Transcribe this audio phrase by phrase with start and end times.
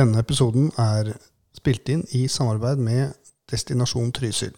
[0.00, 1.10] Denne episoden er
[1.52, 3.10] spilt inn i samarbeid med
[3.52, 4.54] Destinasjon Trysil,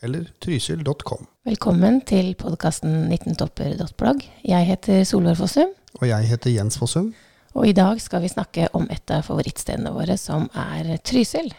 [0.00, 1.26] eller trysil.com.
[1.44, 4.22] Velkommen til podkasten 19topper.blogg.
[4.48, 7.10] Jeg heter Solveig Fossum, Og jeg heter Jens Fossum.
[7.52, 11.52] og i dag skal vi snakke om et av favorittstedene våre, som er Trysil.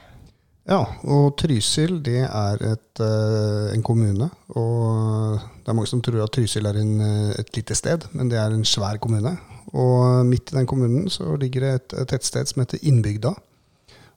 [0.65, 4.31] Ja, og Trysil det er et, eh, en kommune.
[4.49, 8.29] Og det er mange som tror at Trysil er en, eh, et lite sted, men
[8.29, 9.37] det er en svær kommune.
[9.75, 13.33] Og midt i den kommunen så ligger det et, et tettsted som heter Innbygda.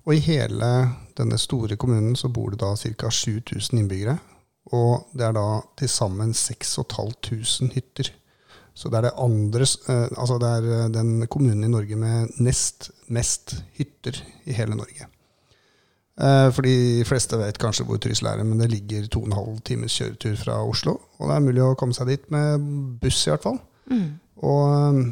[0.06, 0.70] Og i hele
[1.18, 3.10] denne store kommunen så bor det da ca.
[3.10, 4.16] 7000 innbyggere.
[4.76, 8.12] Og det er da til sammen 6500 hytter.
[8.74, 12.36] Så det er det andre eh, Altså det er eh, den kommunen i Norge med
[12.40, 15.08] nest mest hytter i hele Norge.
[16.20, 19.36] Eh, For de fleste vet kanskje hvor Trysil er, men det ligger to og en
[19.36, 21.00] halv times kjøretur fra Oslo.
[21.18, 22.62] Og det er mulig å komme seg dit med
[23.02, 23.58] buss, i hvert fall.
[24.46, 25.02] Og eh,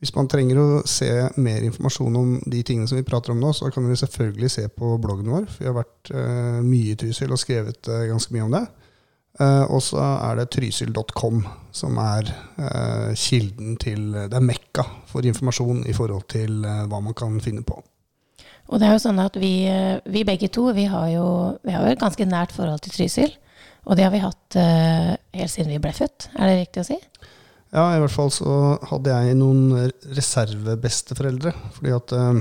[0.00, 3.52] hvis man trenger å se mer informasjon om de tingene som vi prater om nå,
[3.52, 5.44] så kan dere selvfølgelig se på bloggen vår.
[5.52, 8.62] For vi har vært uh, mye i Trysil og skrevet uh, ganske mye om det.
[9.40, 11.42] Uh, og så er det trysil.com
[11.76, 12.32] som er
[13.14, 17.76] kilden til Det er mekka for informasjon i forhold til hva man kan finne på.
[18.70, 19.52] Og det er jo sånn at vi,
[20.10, 21.26] vi begge to vi har jo
[21.62, 23.36] vi har jo et ganske nært forhold til Trysil.
[23.84, 26.98] Og det har vi hatt helt siden vi ble født, er det riktig å si?
[27.70, 28.54] Ja, i hvert fall så
[28.90, 31.52] hadde jeg noen reservebesteforeldre.
[31.76, 32.40] Fordi at eh,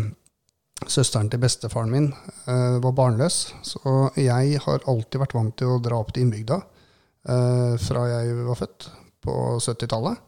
[0.88, 2.08] søsteren til bestefaren min
[2.48, 3.38] eh, var barnløs.
[3.66, 8.40] Så jeg har alltid vært vant til å dra opp til innbygda eh, fra jeg
[8.48, 10.26] var født, på 70-tallet.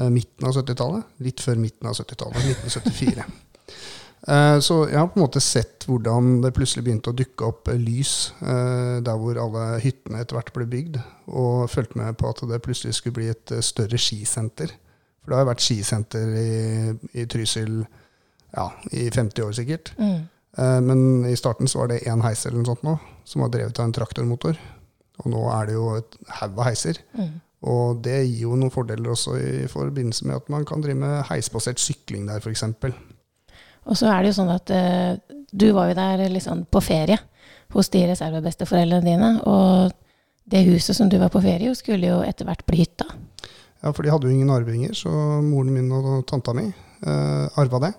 [0.00, 1.14] Eh, midten av 70-tallet.
[1.26, 3.30] Litt før midten av 70-tallet, 1974.
[4.26, 7.68] Eh, Så jeg har på en måte sett hvordan det plutselig begynte å dukke opp
[7.70, 10.98] eh, lys eh, der hvor alle hyttene etter hvert ble bygd,
[11.30, 14.74] og fulgte med på at det plutselig skulle bli et større skisenter.
[15.22, 16.50] For det har vært skisenter i,
[17.18, 17.78] i Trysil
[18.56, 19.92] ja, i 50 år sikkert.
[19.98, 20.20] Mm.
[20.86, 22.94] Men i starten så var det én heis eller noe sånt nå,
[23.28, 24.56] som var drevet av en traktormotor.
[25.20, 27.02] Og nå er det jo et haug av heiser.
[27.18, 27.34] Mm.
[27.66, 31.26] Og det gir jo noen fordeler også i forbindelse med at man kan drive med
[31.28, 32.62] heisbasert sykling der, f.eks.
[33.86, 35.14] Og så er det jo sånn at eh,
[35.52, 37.18] du var jo der liksom på ferie
[37.74, 39.30] hos de reservebesteforeldrene dine.
[39.46, 39.94] Og
[40.50, 43.08] det huset som du var på ferie i, skulle jo etter hvert bli hytta.
[43.82, 45.10] Ja, for de hadde jo ingen arvinger, så
[45.44, 47.92] moren min og tanta mi eh, arva det.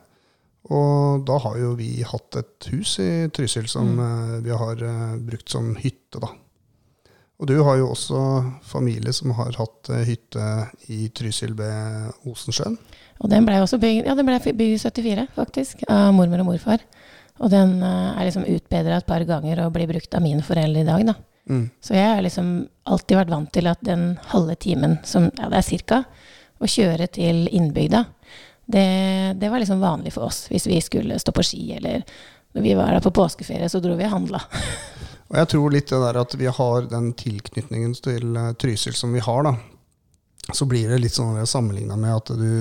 [0.74, 5.16] Og da har jo vi hatt et hus i Trysil som eh, vi har eh,
[5.24, 6.34] brukt som hytte, da.
[7.38, 8.20] Og du har jo også
[8.66, 10.48] familie som har hatt eh, hytte
[10.92, 12.76] i Trysil ved Osensjøen.
[13.22, 16.52] Og den ble også bygd, ja, den ble bygd i 74, faktisk, av mormor og
[16.52, 16.84] morfar.
[17.42, 20.84] Og den eh, er liksom utbedra et par ganger og blir brukt av mine foreldre
[20.84, 21.18] i dag, da.
[21.48, 21.70] Mm.
[21.80, 22.48] Så jeg har liksom
[22.92, 26.02] alltid vært vant til at den halve timen, som ja, det er cirka,
[26.58, 28.04] å kjøre til innbygda,
[28.68, 28.88] det,
[29.40, 32.02] det var liksom vanlig for oss hvis vi skulle stå på ski, eller
[32.58, 34.42] når vi var der på påskeferie, så dro vi og handla.
[35.28, 39.12] Og jeg tror litt det der at vi har den tilknytningen til eh, Trysil som
[39.16, 39.58] vi har, da.
[40.54, 42.52] Så blir det litt sånn sammenligna med at du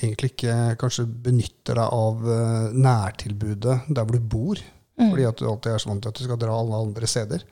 [0.00, 4.62] egentlig ikke kanskje benytter deg av eh, nærtilbudet der hvor du bor.
[4.98, 7.44] Fordi at du alltid er så vant til at du skal dra alle andre steder.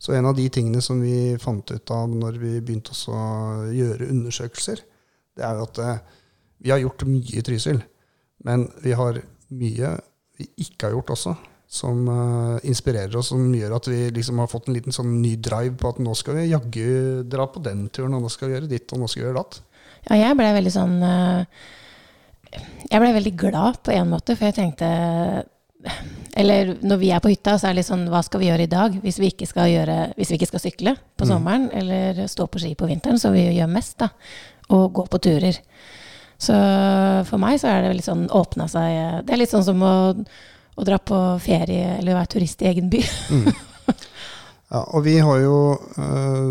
[0.00, 3.20] Så en av de tingene som vi fant ut av når vi begynte å
[3.72, 4.80] gjøre undersøkelser,
[5.36, 5.98] det er jo at eh,
[6.64, 7.82] vi har gjort mye i Trysil,
[8.48, 9.20] men vi har
[9.52, 9.92] mye
[10.36, 11.34] vi ikke har gjort også,
[11.68, 15.34] som uh, inspirerer oss, som gjør at vi liksom har fått en liten sånn ny
[15.42, 18.56] drive på at nå skal vi jaggu dra på den turen, og nå skal vi
[18.56, 19.58] gjøre ditt, og nå skal vi gjøre datt.
[20.06, 21.42] Ja, jeg ble veldig sånn uh,
[22.86, 24.86] Jeg ble veldig glad på en måte, for jeg tenkte
[26.38, 28.68] Eller når vi er på hytta, så er det litt sånn Hva skal vi gjøre
[28.68, 32.22] i dag hvis vi ikke skal, gjøre, hvis vi ikke skal sykle på sommeren eller
[32.30, 34.12] stå på ski på vinteren, som vi gjør mest, da,
[34.70, 35.58] og gå på turer.
[36.38, 36.54] Så
[37.26, 39.96] for meg så er det litt sånn åpna seg Det er litt sånn som å,
[40.76, 43.02] å dra på ferie eller være turist i egen by.
[44.66, 46.48] Ja, og vi har jo eh,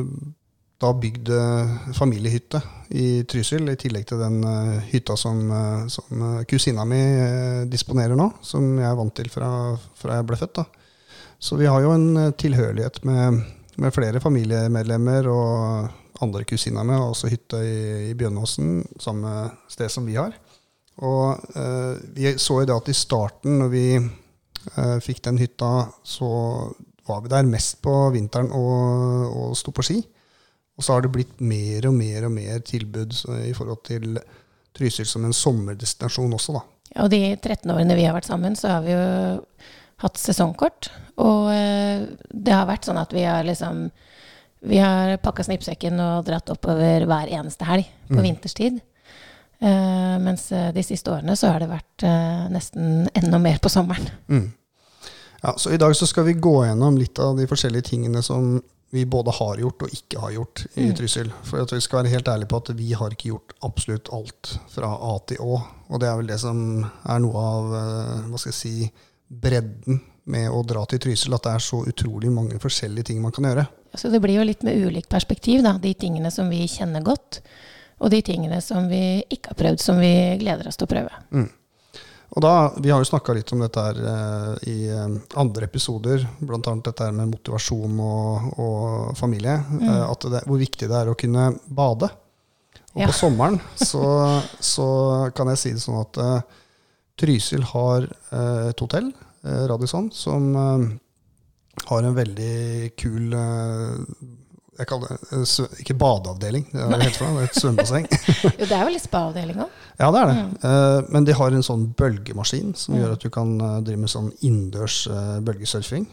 [0.79, 2.61] da bygd eh, familiehytte
[2.95, 7.65] i Trysil, i tillegg til den eh, hytta som, eh, som eh, kusina mi eh,
[7.67, 9.49] disponerer nå, som jeg er vant til fra,
[9.99, 10.61] fra jeg ble født.
[10.61, 10.65] da.
[11.39, 13.43] Så vi har jo en tilhørighet med,
[13.83, 17.77] med flere familiemedlemmer og andre kusiner med, og også hytte i,
[18.11, 19.35] i Bjørnåsen, samme
[19.71, 20.31] sted som vi har.
[21.03, 25.71] Og eh, vi så jo det at i starten, når vi eh, fikk den hytta,
[26.07, 26.29] så
[27.05, 29.99] var vi der mest på vinteren og, og sto på ski.
[30.75, 34.17] Og så har det blitt mer og mer og mer tilbud så, i forhold til
[34.75, 36.63] Trysil som en sommerdestinasjon også, da.
[36.95, 39.05] Ja, Og de 13 årene vi har vært sammen, så har vi jo
[40.03, 40.89] hatt sesongkort.
[41.23, 43.89] Og eh, det har vært sånn at vi har liksom
[44.65, 48.79] Vi har pakka snippsekken og dratt oppover hver eneste helg på vinterstid.
[49.65, 53.71] Eh, mens eh, de siste årene så har det vært eh, nesten enda mer på
[53.73, 54.07] sommeren.
[54.29, 54.51] Mm.
[55.41, 58.59] Ja, så I dag så skal vi gå gjennom litt av de forskjellige tingene som
[58.95, 60.95] vi både har gjort og ikke har gjort i Mm.
[60.95, 61.31] Trysil.
[61.43, 64.53] For at vi skal være helt ærlige på at vi har ikke gjort absolutt alt
[64.71, 65.57] fra A til Å.
[65.89, 68.91] Og det er vel det som er noe av eh, hva skal jeg si,
[69.27, 69.99] bredden
[70.31, 71.33] med å dra til Trysil.
[71.35, 73.65] At det er så utrolig mange forskjellige ting man kan gjøre.
[73.97, 75.75] Så det blir jo litt med ulikt perspektiv, da.
[75.81, 77.41] De tingene som vi kjenner godt,
[77.99, 81.21] og de tingene som vi ikke har prøvd, som vi gleder oss til å prøve.
[81.31, 81.47] Mm.
[82.35, 82.51] Og da,
[82.83, 86.59] Vi har jo snakka litt om dette her eh, i eh, andre episoder, bl.a.
[86.83, 89.53] dette her med motivasjon og, og familie.
[89.79, 92.09] eh, at det, hvor viktig det er å kunne bade.
[92.95, 93.07] Og Ja.
[93.07, 93.59] på sommeren
[93.91, 94.03] så,
[94.59, 94.87] så
[95.35, 96.41] kan jeg si det sånn at eh,
[97.19, 99.13] Trysil har eh, et hotell,
[99.45, 100.85] eh, Radisson, som eh,
[101.87, 104.03] har en veldig kul eh,
[104.77, 108.07] jeg kaller det ikke badeavdeling, det er helt noe, det er et svømmebasseng.
[108.59, 109.69] Jo, det er vel litt spa-avdeling òg.
[110.01, 110.35] Ja, det er det.
[110.41, 110.51] Mm.
[110.69, 112.99] Eh, men de har en sånn bølgemaskin som Mm.
[113.01, 116.05] gjør at du kan eh, drive med sånn innendørs eh, bølgesurfing.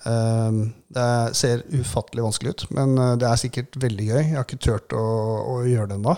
[0.00, 4.20] Det ser ufattelig vanskelig ut, men det er sikkert veldig gøy.
[4.22, 5.02] Jeg har ikke turt å,
[5.50, 6.14] å gjøre det ennå.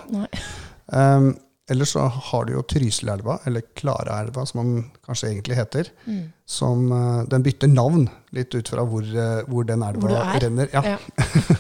[1.73, 5.89] Ellers så har du jo Trysilelva, eller Klaraelva som den kanskje egentlig heter.
[6.07, 6.23] Mm.
[6.47, 10.41] Som, eh, den bytter navn litt ut fra hvor, eh, hvor den elva Hvor er.
[10.47, 10.69] renner.
[10.73, 10.83] Ja.
[10.95, 10.99] Ja.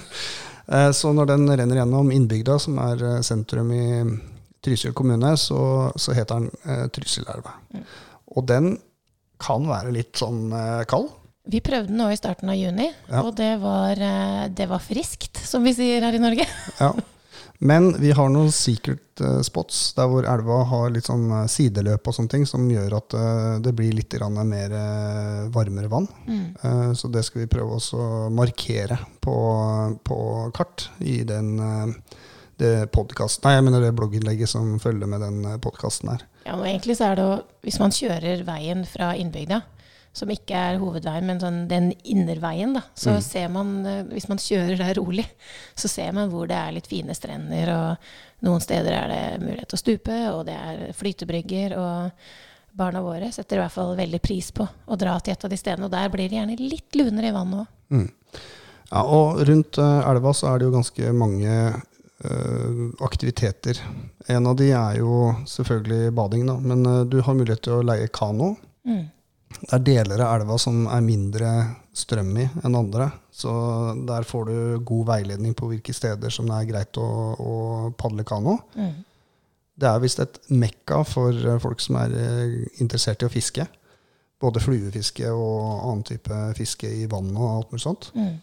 [0.73, 3.82] Eh, Så når den renner gjennom innbygda, som er sentrum i
[4.62, 7.50] Trysil kommune, så, så heter den eh, Trysilelva.
[7.75, 7.82] Mm.
[8.37, 8.69] Og den
[9.43, 11.11] kan være litt sånn eh, kald.
[11.50, 13.25] Vi prøvde den nå i starten av juni, Ja.
[13.26, 13.99] og det var,
[14.55, 16.47] det var friskt, som vi sier her i Norge.
[16.79, 16.93] Ja.
[17.62, 22.09] Men vi har noen secret eh, spots der hvor elva har litt sånn eh, sideløp
[22.11, 24.75] og sånne ting, som gjør at eh, det blir litt mer
[25.55, 26.09] varmere vann.
[26.26, 26.94] Mm.
[26.99, 29.37] Så det skal vi prøve å markere på,
[30.05, 30.19] på
[30.55, 31.55] kart i den
[32.61, 36.26] det Nei, jeg mener det blogginnlegget som følger med den podkasten her.
[36.44, 39.62] Ja, og egentlig så er det jo, hvis man kjører veien fra innbygda,
[40.12, 43.23] som ikke er hovedveien, men sånn den innerveien, da, så Mm.
[43.23, 45.26] ser man, eh, hvis man kjører der rolig,
[45.75, 47.97] så ser man hvor det er litt fine strender, og
[48.44, 52.11] noen steder er det mulighet til å stupe, og det er flytebrygger, og
[52.76, 55.56] barna våre setter i hvert fall veldig pris på å dra til et av de
[55.56, 57.67] stedene, og der blir det gjerne litt lunere i vannet òg.
[57.91, 58.11] Mm.
[58.93, 61.82] Ja, og rundt eh, elva så er det jo ganske mange
[62.25, 63.81] eh, aktiviteter.
[64.29, 66.56] En av de er jo selvfølgelig bading, da.
[66.61, 68.56] Men du har mulighet til å leie kano.
[68.87, 69.09] Mm.
[69.60, 71.52] Det er deler av elva som er mindre
[71.96, 73.08] strøm i enn andre.
[73.32, 73.52] Så
[74.08, 77.54] der får du god veiledning på hvilke steder som det er greit å, å
[77.99, 78.58] padle kano.
[78.76, 78.93] Mm.
[79.82, 83.66] Det er visst et mekka for folk som er eh, interessert i å fiske.
[84.43, 85.58] Både fluefiske og
[85.88, 88.10] annen type fiske i vann og alt mulig sånt.
[88.19, 88.40] Mm.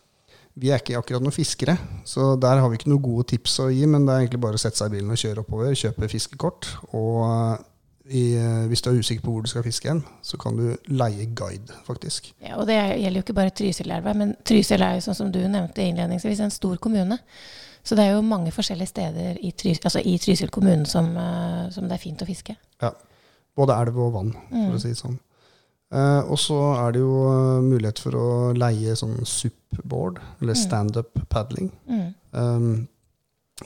[0.60, 1.76] Vi er ikke akkurat noen fiskere,
[2.08, 3.86] så der har vi ikke noen gode tips å gi.
[3.88, 6.68] Men det er egentlig bare å sette seg i bilen og kjøre oppover, kjøpe fiskekort.
[6.98, 7.20] Og
[8.10, 10.76] i, eh, hvis du er usikker på hvor du skal fiske hen, så kan du
[10.88, 12.32] leie guide, faktisk.
[12.42, 15.40] Ja, og det gjelder jo ikke bare Trysilelva, men Trysil er jo sånn som du
[15.48, 17.20] nevnte innledningsvis, en stor kommune.
[17.84, 21.70] Så det er jo mange forskjellige steder i, Trysil, altså i Trysil kommune som, eh,
[21.72, 22.56] som det er fint å fiske.
[22.82, 22.92] Ja.
[23.56, 25.18] Både elv og vann, for å si det sånn.
[25.92, 30.62] Eh, og så er det jo eh, mulighet for å leie sånn SUP-board, eller Mm.
[30.62, 31.72] standup paddling.
[31.90, 32.14] Mm.
[32.32, 32.88] Um,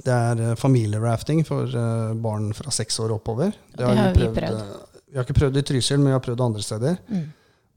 [0.01, 3.53] det er eh, familierafting for eh, barn fra seks år oppover.
[3.77, 4.57] Det har vi prøvd.
[4.57, 6.97] eh, vi har ikke prøvd det i Trysil, men vi har prøvd andre steder.
[7.07, 7.27] Mm.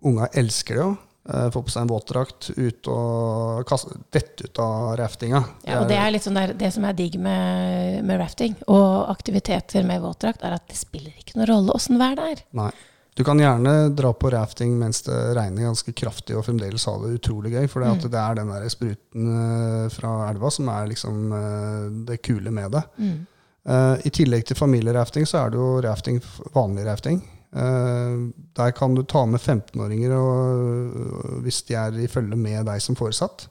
[0.09, 0.95] Unga elsker det jo.
[1.27, 5.41] Få på seg en våtdrakt, ut og kaste, dette ut av raftinga.
[5.67, 9.11] Ja, og det er litt sånn der, det som er digg med, med rafting og
[9.11, 12.45] aktiviteter med våtdrakt, er at det spiller ikke noen rolle åssen været er.
[12.55, 12.71] Nei.
[13.17, 17.15] Du kan gjerne dra på rafting mens det regner ganske kraftig, og fremdeles ha det
[17.17, 17.67] utrolig gøy.
[17.73, 18.01] For Mm.
[18.13, 22.71] det er den der spruten eh, fra elva som er liksom eh, det kule med
[22.77, 22.83] det.
[22.99, 23.27] Mm.
[23.67, 26.21] Uh, I tillegg til familierafting så er det jo rafting,
[26.55, 27.17] vanlig rafting.
[27.57, 32.81] Uh, der kan du ta med 15-åringer og- hvis de er i følge med deg
[32.83, 33.49] som foresatt.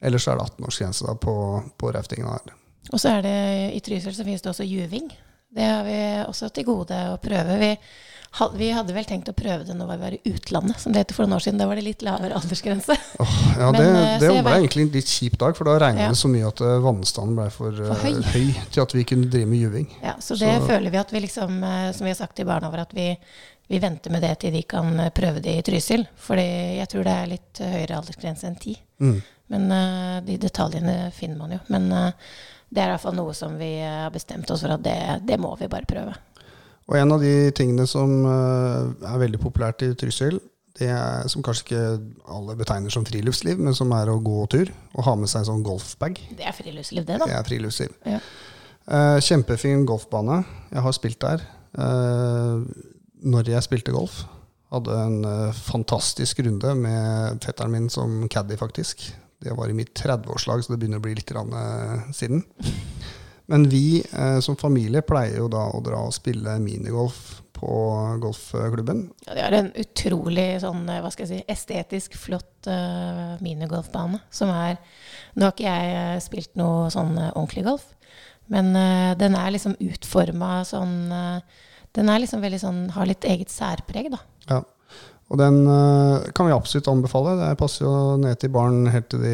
[0.00, 1.34] Ellers så er det 18-årsgrense på,
[1.78, 2.54] på raftingen her.
[2.92, 5.08] Og så er det i Trysil så finnes det også juving.
[5.56, 7.58] Det har vi også til gode å prøve.
[7.58, 7.72] Vi,
[8.56, 11.14] vi hadde vel tenkt å prøve det når vi var i utlandet, som det heter
[11.14, 11.58] for noen år siden.
[11.58, 12.96] Da var det litt lavere aldersgrense.
[13.22, 15.78] Oh, ja, Men, det, eh, det ble vet- egentlig en litt kjip dag, for da
[15.78, 16.08] regna Ja.
[16.12, 18.22] det så mye at eh, vannstanden ble for, eh, For høy.
[18.22, 19.86] høy til at vi kunne drive med juving.
[20.02, 22.44] Ja, så det Så- føler vi at vi liksom, eh, som vi har sagt til
[22.46, 23.16] barna våre, at vi,
[23.68, 26.06] vi venter med det til de kan eh, prøve det i Trysil.
[26.16, 28.76] Fordi jeg tror det er litt eh, høyere aldersgrense enn ti.
[29.00, 29.22] Mm.
[29.48, 31.58] Men eh, de detaljene finner man jo.
[31.68, 32.12] Men eh,
[32.72, 34.98] det er i hvert fall noe som vi eh, har bestemt oss for at det,
[35.24, 36.14] det må vi bare prøve.
[36.86, 40.38] Og en av de tingene som eh, er veldig populært i Trysil,
[40.76, 41.84] det er, som kanskje ikke
[42.36, 45.48] alle betegner som friluftsliv, men som er å gå tur og ha med seg en
[45.50, 46.20] sånn golfbag.
[46.36, 47.28] Det er friluftsliv, det, da.
[47.28, 47.94] Det er friluftsliv.
[48.04, 48.20] Ja.
[48.86, 50.42] Uh, kjempefin golfbane.
[50.70, 51.46] Jeg har spilt der.
[51.74, 52.60] Uh,
[53.24, 54.20] når jeg spilte golf.
[54.74, 59.08] Hadde en uh, fantastisk runde med fetteren min som caddy, faktisk.
[59.42, 61.56] Det var i mitt 30-årslag, så det begynner å bli litt rann,
[62.16, 62.44] siden.
[63.50, 67.72] Men vi eh, som familie pleier jo da å dra og spille minigolf på
[68.20, 69.10] golfklubben.
[69.26, 74.20] Ja, de har en utrolig sånn, eh, hva skal jeg si, estetisk flott uh, minigolfbane.
[74.30, 74.76] Som er
[75.36, 77.84] Nå har ikke jeg eh, spilt noe sånn ordentlig golf,
[78.52, 81.64] men uh, den er liksom utforma sånn uh,
[81.96, 84.20] Den er liksom veldig sånn Har litt eget særpreg, da.
[84.50, 84.62] Ja.
[85.26, 85.64] Og den
[86.36, 87.32] kan vi absolutt anbefale.
[87.40, 89.32] Det passer jo ned til barn helt til de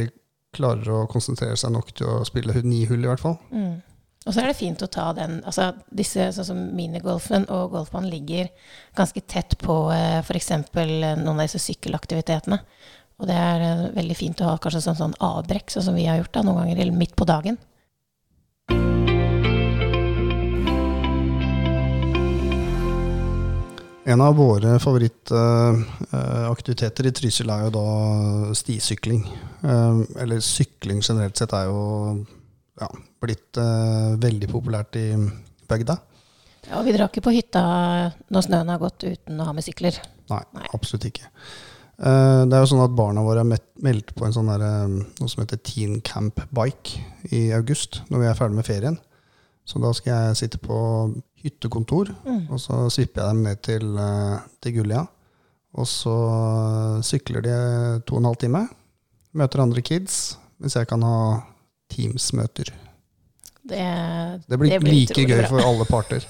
[0.57, 3.37] klarer å konsentrere seg nok til å spille ni hull, i hvert fall.
[3.52, 3.75] Mm.
[4.22, 8.12] Og så er det fint å ta den altså disse, Sånn som minigolfen og golfbanen
[8.12, 8.52] ligger
[8.98, 10.50] ganske tett på eh, f.eks.
[10.78, 12.58] noen av disse sykkelaktivitetene.
[13.18, 16.06] Og det er eh, veldig fint å ha kanskje sånn, sånn avbrekk, sånn som vi
[16.06, 17.56] har gjort da, noen ganger, midt på dagen.
[24.02, 27.86] En av våre favorittaktiviteter i Trysil er jo da
[28.58, 29.22] stisykling.
[29.66, 31.80] Eh, eller sykling generelt sett er jo
[32.80, 32.88] ja,
[33.22, 35.06] blitt uh, veldig populært i
[35.68, 35.98] bygda.
[36.68, 37.60] Ja, og vi drar ikke på hytta
[38.30, 39.98] når snøen har gått uten å ha med sykler.
[40.30, 40.66] Nei, Nei.
[40.72, 41.26] absolutt ikke.
[42.02, 43.50] Uh, det er jo sånn at barna våre er
[43.84, 47.02] meldt på en sånn der, eh, noe som heter Teen Camp Bike
[47.34, 48.98] i august, når vi er ferdig med ferien.
[49.68, 50.78] Så da skal jeg sitte på
[51.44, 52.48] hyttekontor, Mm.
[52.50, 53.98] og så svipper jeg dem ned til,
[54.60, 55.04] til Gullia.
[55.78, 56.14] Og så
[57.06, 57.54] sykler de
[58.06, 58.68] to og en halv time,
[59.34, 61.42] møter andre kids, Hvis jeg kan ha
[61.92, 62.72] Teams-møter.
[63.62, 63.84] Det,
[64.49, 65.49] Det blir, like gøy bra.
[65.52, 66.26] for alle parter.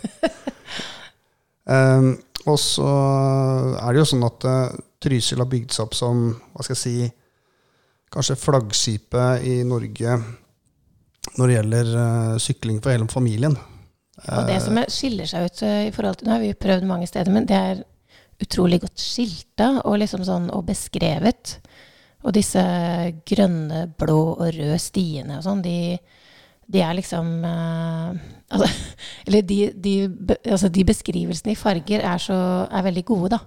[1.65, 2.13] um,
[2.51, 2.93] og så
[3.79, 6.83] er det jo sånn at uh, Trysil har bygd seg opp som hva skal jeg
[6.83, 6.97] si,
[8.13, 10.19] kanskje flaggskipet i Norge
[11.39, 13.57] når det gjelder uh, sykling for hele familien.
[14.23, 16.85] Og det som er, skiller seg ut eh, i forhold til Nå har vi prøvd
[16.87, 17.81] mange steder, men det er
[18.43, 21.57] utrolig godt skilta og liksom sånn og beskrevet.
[22.23, 22.63] Og disse
[23.29, 25.97] grønne, blå og røde stiene og sånn, de,
[26.71, 28.13] de er liksom uh,
[28.55, 28.69] altså,
[29.27, 29.95] Eller de, de,
[30.45, 32.37] altså de beskrivelsene i farger er, så,
[32.71, 33.41] er veldig gode, da.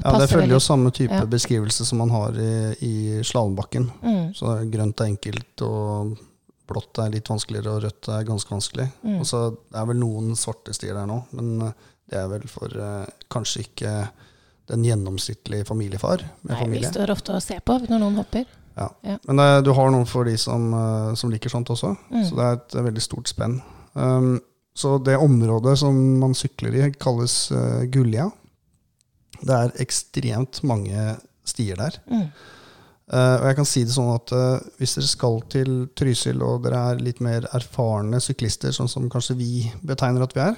[0.00, 1.28] Ja, Det følger følger jo samme type ja.
[1.28, 3.90] beskrivelse som man har i, i slalåmbakken.
[4.00, 6.14] mm, Så grønt er enkelt, og
[6.68, 8.88] blått er litt vanskeligere, og rødt er ganske vanskelig.
[9.02, 9.18] mm.
[9.20, 12.46] Og så det er vel noen svarte stier der nå, men uh, det er vel
[12.50, 13.92] for uh, kanskje ikke
[14.70, 18.46] den gjennomsnittlige familiefar med Nei, vi står ofte og ser på når noen hopper.
[18.78, 18.88] Ja.
[19.04, 19.18] Ja.
[19.28, 22.24] Men uh, du har noen for de som, uh, som liker sånt også, Mm.
[22.28, 23.58] så det er et uh, veldig stort spenn.
[23.92, 24.38] Um,
[24.74, 28.30] så det området som man sykler i, kalles uh, Gullia.
[29.42, 31.98] Det er ekstremt mange stier der.
[32.08, 32.26] Mm.
[33.12, 36.62] Uh, og jeg kan si det sånn at uh, hvis dere skal til Trysil, og
[36.64, 40.56] dere er litt mer erfarne syklister, sånn som kanskje vi betegner at vi er,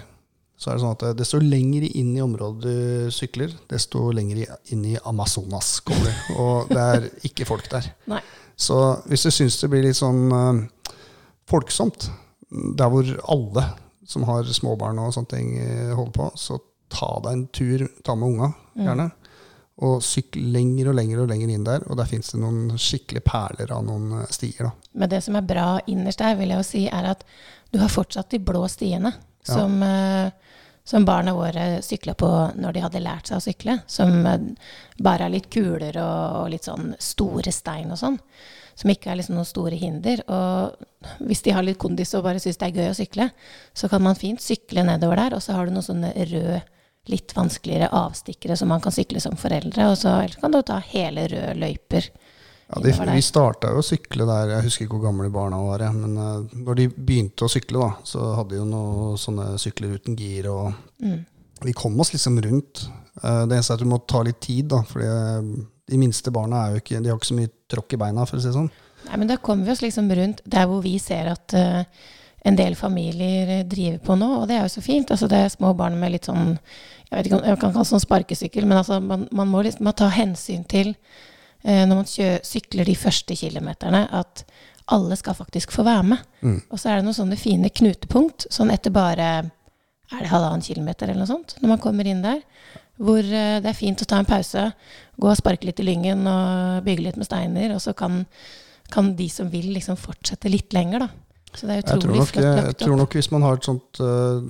[0.56, 4.44] så er det sånn at eh, desto lenger inn i området du sykler, desto lenger
[4.72, 6.34] inn i Amazonas kommer du.
[6.44, 7.88] Og det er ikke folk der.
[8.10, 8.20] Nei.
[8.56, 8.76] Så
[9.10, 10.92] hvis du syns det blir litt sånn uh,
[11.50, 12.06] folksomt,
[12.78, 13.64] der hvor alle
[14.06, 16.58] som har småbarn og sånne ting eh, holder på, så
[16.92, 18.82] ta deg en tur, ta med unga, Mm.
[18.88, 19.04] gjerne.
[19.86, 21.82] Og sykle lenger og lenger og lenger inn der.
[21.90, 24.66] Og der fins det noen skikkelige perler av noen stier.
[24.66, 24.70] da.
[24.94, 27.22] Men det som er bra innerst der, vil jeg jo si, er at
[27.72, 29.54] du har fortsatt de blå stiene Ja.
[29.54, 30.30] som, eh,
[30.84, 32.28] som barna våre sykla på
[32.60, 33.78] når de hadde lært seg å sykle.
[33.86, 34.50] Som eh,
[35.00, 38.18] bare er litt kuler og, og litt sånn store stein og sånn.
[38.74, 40.20] Som ikke er liksom noen store hinder.
[40.28, 43.28] Og hvis de har litt kondis og bare syns det er gøy å sykle,
[43.72, 45.38] så kan man fint sykle nedover der.
[45.38, 46.60] Og så har du noen sånne røde,
[47.12, 49.88] litt vanskeligere avstikkere som man kan sykle som foreldre.
[49.92, 52.10] Og så ellers kan du ta hele røde løyper.
[52.68, 55.84] Ja, de, vi starta jo å sykle der, jeg husker ikke hvor gamle barna var,
[55.92, 59.98] men uh, når de begynte å sykle, da, så hadde de jo noen sånne sykler
[59.98, 60.50] uten gir.
[60.52, 60.72] og
[61.04, 61.24] Mm.
[61.64, 62.86] Vi kom oss liksom rundt.
[63.20, 66.64] Uh, det eneste er at du må ta litt tid, da, for de minste barna
[66.64, 68.56] er jo ikke, de har ikke så mye tråkk i beina, for å si det
[68.56, 68.70] sånn.
[69.04, 71.82] Nei, men da kommer vi oss liksom rundt der hvor vi ser at uh,
[72.44, 75.12] en del familier driver på nå, og det er jo så fint.
[75.12, 77.84] Altså, det er små barn med litt sånn Jeg vet ikke om jeg kan kalle
[77.84, 81.33] det sånn sparkesykkel, men altså, man, man må liksom man ta hensyn til eh,
[81.64, 82.08] når man
[82.44, 84.42] sykler de første kilometerne, at
[84.92, 86.24] alle skal faktisk få være med.
[86.44, 86.58] Mm.
[86.68, 89.28] Og så er det noen sånne fine knutepunkt, sånn etter bare
[90.12, 92.42] er det halvannen kilometer eller noe sånt, når man kommer inn der.
[93.00, 94.68] Hvor eh, det er fint å ta en pause,
[95.18, 97.74] gå og sparke litt i lyngen og bygge litt med steiner.
[97.74, 98.22] Og så kan,
[98.92, 101.10] kan de som vil, liksom fortsette litt lenger, da.
[101.54, 102.68] Så det er utrolig flott lagt opp.
[102.72, 104.46] jeg tror nok hvis man har et sånt eh,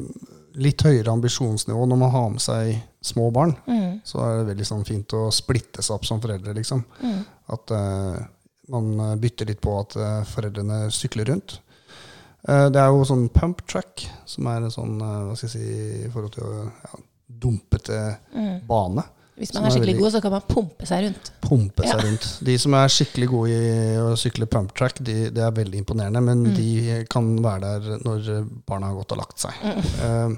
[0.61, 4.67] litt høyere ambisjonsnivå når man har med seg små barn, Mm, så er det veldig
[4.69, 6.85] sånn fint å splitte seg opp som foreldre, liksom.
[7.03, 7.21] mm.
[7.55, 8.17] At uh,
[8.73, 11.59] man bytter litt på at uh, foreldrene sykler rundt.
[12.49, 16.07] Uh, det er jo sånn pump track, som er en sånn hva skal jeg si,
[16.07, 17.03] i forhold til ja,
[17.45, 18.01] dumpete
[18.69, 19.05] bane.
[19.37, 21.31] Hvis man er skikkelig god, så kan man pumpe seg rundt.
[21.43, 22.05] Pumpe seg Ja.
[22.07, 22.27] rundt.
[22.47, 26.23] De som er skikkelig gode i å sykle pump track, de, det er veldig imponerende,
[26.23, 26.55] men Mm.
[26.55, 29.53] de kan være der når barna har gått og lagt seg.
[29.65, 30.37] Eh,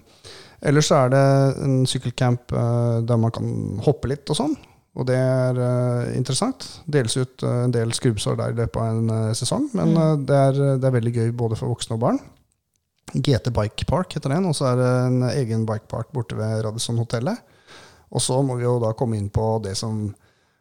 [0.63, 1.25] ellers så er det
[1.65, 4.57] en sykkelcamp uh, der man kan hoppe litt og sånn.
[4.97, 6.81] Og det er uh, interessant.
[6.89, 9.99] Deles ut eh, en del skrubbsår der i løpet av en eh, sesong, men Mm.
[10.01, 12.19] eh, det, er, det er veldig gøy både for voksne og barn.
[13.15, 17.39] GT Bike Park heter den, og så er det en egen bikepark borte ved Radisson-hotellet.
[18.11, 20.09] Og så må vi jo da komme inn på det som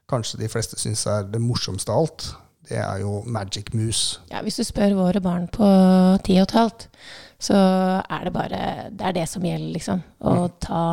[0.10, 2.28] kanskje de fleste syns er det morsomste av alt.
[2.66, 4.20] Det er jo Magic Moose.
[4.32, 5.66] Ja, hvis du spør våre barn på
[6.26, 6.88] ti og et halvt,
[7.42, 7.58] så
[8.02, 10.02] er det bare Det er det som gjelder, liksom.
[10.22, 10.86] Å ta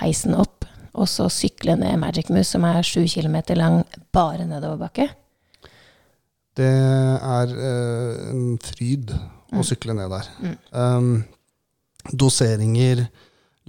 [0.00, 0.64] heisen opp,
[0.94, 5.10] og så sykle ned Magic Moose, som er sju kilometer lang, bare nedoverbakke.
[6.54, 9.12] Det er eh, en fryd
[9.54, 10.28] å sykle ned der.
[10.40, 10.56] Mm.
[10.70, 11.14] Um,
[12.12, 13.06] doseringer,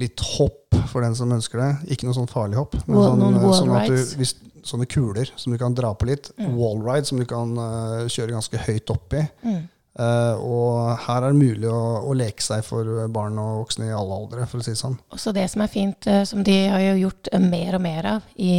[0.01, 1.69] litt hopp for den som ønsker det.
[1.95, 4.33] Ikke noe sånn farlig hopp, men Wall- sånn, eh, wall sånn at du, hvis,
[4.65, 6.31] sånne kuler som du kan dra på litt.
[6.39, 6.51] Mm.
[6.57, 9.23] Wall ride som du kan uh, kjøre ganske høyt opp i.
[9.45, 9.63] Mm.
[9.95, 13.93] Uh, og her er det mulig å, å leke seg for barn og voksne i
[13.95, 14.97] alle aldre, for å si det sånn.
[15.15, 18.33] Også det som er fint, uh, som de har jo gjort mer og mer av
[18.35, 18.57] i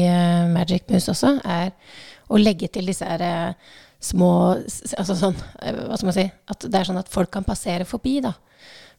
[0.54, 1.74] Magic Moose også, er
[2.32, 3.54] å legge til disse her
[4.02, 4.30] små
[4.98, 8.18] Altså sånn, hva skal man si At det er sånn at folk kan passere forbi,
[8.24, 8.34] da.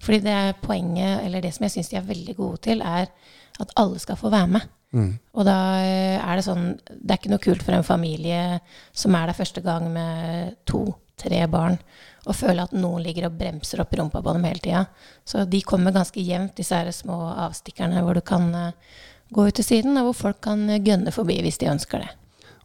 [0.04, 3.10] Fordi det er poenget, eller det som jeg syns de er veldig gode til, er
[3.58, 4.68] at alle skal få være med.
[4.96, 5.10] Mm.
[5.36, 8.62] Og da eh, er det sånn Det er ikke noe kult for en familie
[8.96, 11.76] som er der første gang med to-tre barn,
[12.24, 14.86] og føle at noen ligger og bremser opp rumpa på dem hele tida.
[15.28, 19.60] Så de kommer ganske jevnt, disse her små avstikkerne hvor du kan eh, gå ut
[19.60, 22.14] til siden, og hvor folk kan eh, gønne forbi hvis de ønsker det.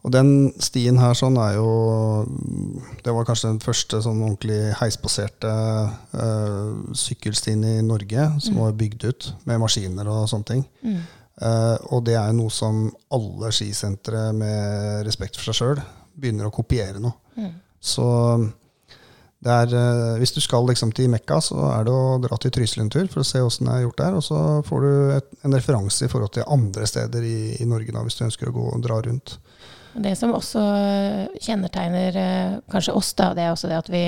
[0.03, 1.67] Og den stien her sånn er jo
[3.03, 5.51] Det var kanskje den første sånn ordentlig heisbaserte
[6.19, 10.65] uh, sykkelstien i Norge som var bygd ut med maskiner og sånne ting.
[11.41, 15.79] Eh, og det er noe som alle skisentre med respekt for seg sjøl
[16.13, 17.09] begynner å kopiere nå.
[17.83, 18.05] Så
[19.43, 22.53] det er, uh, hvis du skal liksom til Mekka, så er det å dra til
[22.55, 24.19] Trysil en tur for å se åssen det er gjort der.
[24.19, 27.91] Og så får du et, en referanse i forhold til andre steder i, i Norge
[27.91, 29.35] da, hvis du ønsker å gå og dra rundt.
[29.93, 30.61] Det som også
[31.41, 34.03] kjennetegner eh, kanskje oss, da, det er også det at vi,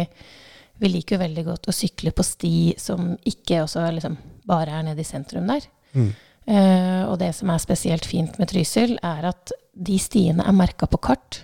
[0.81, 4.17] vi liker jo veldig godt å sykle på sti som ikke også liksom
[4.49, 5.67] bare er nede i sentrum der.
[5.93, 6.13] Mm.
[6.45, 10.89] Eh, og det som er spesielt fint med Trysil, er at de stiene er merka
[10.89, 11.43] på kart.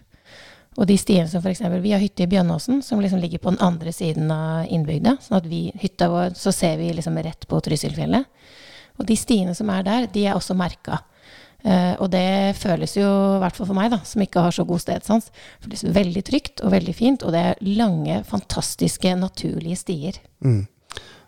[0.79, 1.63] Og de stiene som f.eks.
[1.83, 5.17] Vi har hytte i Bjønnåsen, som liksom ligger på den andre siden av innbygda.
[5.21, 8.29] Sånn at vi, hytta vår, så ser vi liksom rett på Trysilfjellet.
[9.01, 11.01] Og de stiene som er der, de er også merka.
[11.63, 14.65] Eh, og det føles jo, i hvert fall for meg, da, som ikke har så
[14.65, 15.27] god stedsans,
[15.61, 17.23] føles veldig trygt og veldig fint.
[17.27, 20.17] Og det er lange, fantastiske, naturlige stier.
[20.45, 20.63] Mm.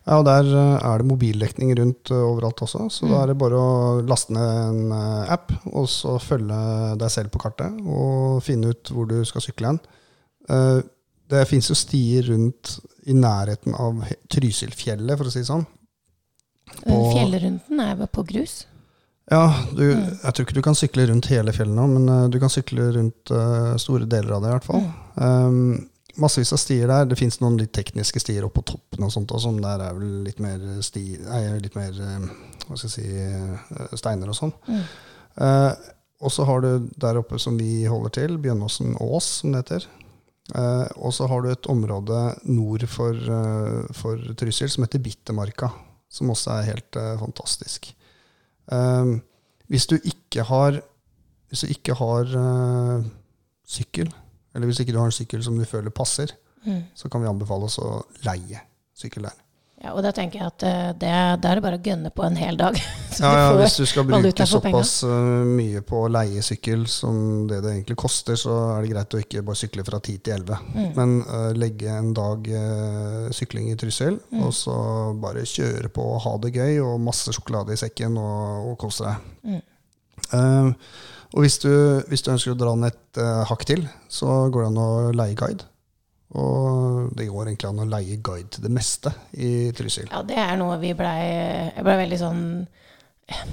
[0.04, 3.38] Ja, og der eh, er det mobildekning rundt eh, overalt også, så da er det
[3.40, 4.96] bare å laste ned en
[5.32, 6.58] app, og så følge
[7.00, 9.80] deg selv på kartet, og finne ut hvor du skal sykle hen.
[10.50, 10.82] Uh,
[11.34, 12.74] Det fins jo stier rundt
[13.08, 15.64] i nærheten av Trysilfjellet, for å si det sånn.
[16.84, 18.66] På- Fjellrunden er på grus.
[19.32, 22.38] Ja, du, jeg tror ikke du kan sykle rundt hele fjellet nå, men eh, du
[22.44, 24.84] kan sykle rundt eh, store deler av det i hvert fall.
[25.16, 25.60] Um,
[26.20, 27.08] massevis av stier der.
[27.08, 29.62] Det fins noen litt tekniske stier oppe på toppen og sånt, og sånn.
[29.64, 31.96] Der er vel litt mer, sti, nei, litt mer
[32.68, 34.54] hva skal jeg si, steiner og sånn.
[34.68, 34.86] Mm.
[35.40, 35.72] Uh,
[36.24, 39.88] og så har du der oppe som vi holder til, Bjørnåsen Ås, som det heter.
[40.54, 45.72] Uh, og så har du et område nord for, uh, for Trysil som heter Bittermarka,
[46.12, 47.94] som også er helt fantastisk.
[48.72, 49.22] Um,
[49.68, 50.82] hvis du ikke har
[51.50, 53.04] Hvis du ikke har eh,
[53.68, 54.08] sykkel,
[54.56, 56.32] eller hvis ikke du har en sykkel som du føler passer,
[56.66, 56.84] Mm.
[56.96, 58.62] så kan vi anbefale oss å leie
[58.96, 59.36] sykkel der.
[59.84, 61.12] Ja, og da tenker jeg at eh, det,
[61.44, 62.78] da er det bare å gønne på en hel dag.
[63.14, 67.60] Ja, ja, hvis du skal bruke såpass eh, mye på å leie sykkel som det
[67.62, 70.64] det egentlig koster, så er det greit å ikke bare sykle fra 10 til 11.
[70.74, 70.88] Mm.
[70.96, 74.40] Men uh, legge en dag uh, sykling i Trysil, Mm.
[74.48, 74.74] og så
[75.22, 79.06] bare kjøre på og ha det gøy, og masse sjokolade i sekken, og, og kose
[79.06, 79.30] deg.
[79.52, 79.62] Mm.
[80.34, 81.70] Uh, og hvis du,
[82.10, 85.38] hvis du ønsker å dra den et hakk til, så går det an å leie
[85.38, 85.70] guide.
[86.40, 90.08] Og det går egentlig an å leie guide til det meste i Trysil.
[90.10, 92.42] Ja, det er noe vi blei Jeg blei veldig sånn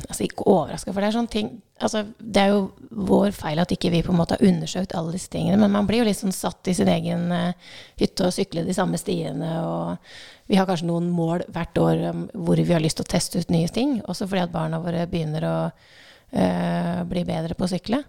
[0.09, 2.63] Altså ikke overraska, for det er sånne ting altså, Det er jo
[3.07, 5.61] vår feil at ikke vi på en måte har undersøkt alle disse tingene.
[5.63, 7.53] Men man blir jo sånn satt i sin egen uh,
[8.01, 9.53] hytte og sykler de samme stiene.
[9.63, 13.13] Og vi har kanskje noen mål hvert år um, hvor vi har lyst til å
[13.13, 14.01] teste ut nye ting.
[14.11, 18.03] Også fordi at barna våre begynner å uh, bli bedre på å sykle.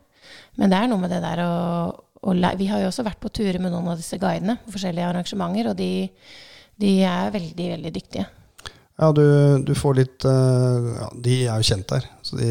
[0.57, 1.53] Men det er noe med det der å,
[2.21, 5.71] Vi har jo også vært på turer med noen av disse guidene på forskjellige arrangementer,
[5.71, 6.09] og de
[6.81, 8.25] De er veldig, veldig dyktige.
[9.01, 9.23] Ja, du,
[9.65, 12.49] du får litt eh, ja, De er jo kjent der, så de,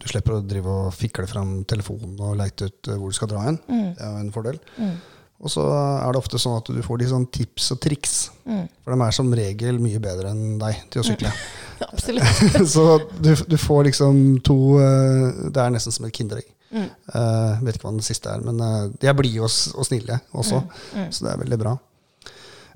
[0.00, 3.30] du slipper å drive og fikle fram telefonen og leite ut eh, hvor du skal
[3.30, 3.60] dra hen.
[3.68, 3.86] Mm.
[3.96, 4.58] Det er jo en fordel.
[4.76, 4.98] Mm.
[5.38, 8.14] Og så er det ofte sånn at du får de sånn tips og triks.
[8.44, 8.64] Mm.
[8.82, 11.32] For de er som regel mye bedre enn deg til å sykle.
[11.92, 12.44] Absolutt.
[12.74, 12.86] så
[13.22, 16.48] du, du får liksom to eh, Det er nesten som et kinderegg.
[16.70, 16.88] Mm.
[17.14, 20.18] Uh, vet ikke hva den siste er, men uh, de er blide og, og snille
[20.36, 20.62] også.
[20.94, 21.06] Mm.
[21.14, 21.76] Så det er veldig bra.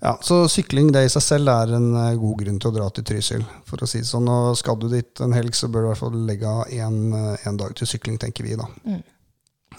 [0.02, 2.88] Ja, Så sykling det i seg selv er en uh, god grunn til å dra
[2.90, 3.44] til Trysil.
[3.68, 4.30] for å si det sånn.
[4.32, 7.60] Og skal du dit en helg, så bør du i hvert fall legge av én
[7.60, 8.66] dag til sykling, tenker vi da.
[8.82, 9.02] Mm.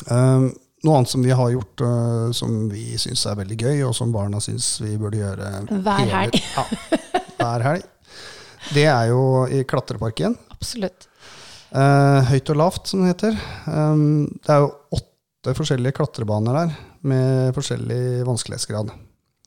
[0.08, 0.48] Um,
[0.84, 4.14] noe annet som vi har gjort uh, som vi syns er veldig gøy, og som
[4.16, 6.40] barna syns vi burde gjøre Hver helg.
[6.56, 6.66] Ja,
[7.40, 7.90] hver helg.
[8.72, 10.38] Det er jo i klatreparken.
[10.56, 11.10] Absolutt.
[11.74, 13.40] Eh, høyt og lavt, som det heter.
[13.66, 16.76] Um, det er jo åtte forskjellige klatrebaner der,
[17.10, 18.94] med forskjellig vanskelighetsgrad.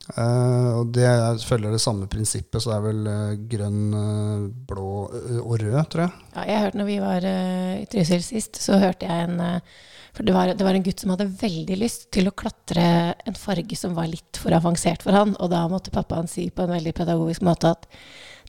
[0.07, 4.45] Uh, og det er, følger det samme prinsippet, så det er vel uh, grønn, uh,
[4.71, 6.25] blå eh, og rød, tror jeg.
[6.35, 9.75] Ja, jeg hørte når vi var eh, i Trysil sist, så hørte jeg en eh,
[10.17, 12.87] For det var, det var en gutt som hadde veldig lyst til å klatre
[13.27, 16.65] en farge som var litt for avansert for han, og da måtte pappaen si på
[16.65, 17.91] en veldig pedagogisk måte at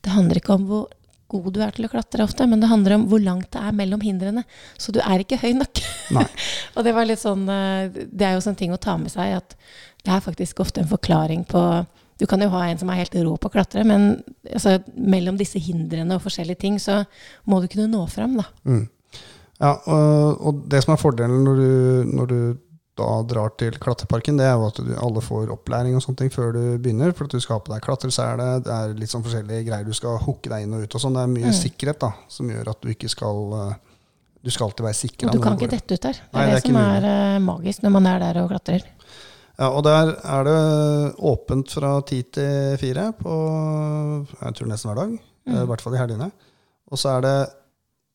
[0.06, 0.86] det handler ikke om hvor
[1.32, 3.76] god du er til å klatre ofte, men det handler om hvor langt det er
[3.76, 4.44] mellom hindrene.
[4.80, 5.84] Så du er ikke høy nok.
[6.76, 9.38] Og det var litt sånn eh, Det er jo sånn ting å ta med seg
[9.42, 9.56] at
[10.06, 11.62] det er faktisk ofte en forklaring på
[12.18, 15.36] Du kan jo ha en som er helt rå på å klatre, men altså, mellom
[15.38, 17.04] disse hindrene og forskjellige ting, så
[17.46, 18.48] må du kunne nå fram, da.
[18.66, 18.88] Mm.
[19.58, 21.70] Ja, og, og det som er fordelen når du,
[22.18, 22.40] når du
[22.98, 26.32] da drar til klatreparken, det er jo at du, alle får opplæring og sånne ting
[26.34, 27.14] før du begynner.
[27.18, 29.94] For at du skal ha på deg klatresele, det er litt sånn forskjellige greier du
[29.98, 31.14] skal hooke deg inn og ut og sånn.
[31.18, 31.58] Det er mye Mm.
[31.62, 33.76] sikkerhet da, som gjør at du ikke skal eh,
[34.48, 35.32] Du skal alltid være sikker.
[35.34, 36.14] Du kan ikke dette ut der.
[36.14, 38.50] Det Nei, er det det, er som er eh, magisk når man er der og
[38.54, 38.84] klatrer.
[39.58, 43.34] Ja, og der er det åpent fra ti til fire på
[44.42, 45.16] jeg tror nesten hver dag.
[45.18, 45.56] Mm.
[45.56, 46.30] eh, I hvert fall i helgene.
[46.92, 47.36] Og så er det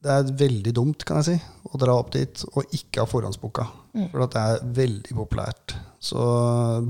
[0.02, 3.66] det er veldig dumt kan jeg si, å dra opp dit og ikke ha forhåndsboka.
[3.92, 4.08] Mm.
[4.10, 5.74] For det er veldig populært.
[6.02, 6.18] Så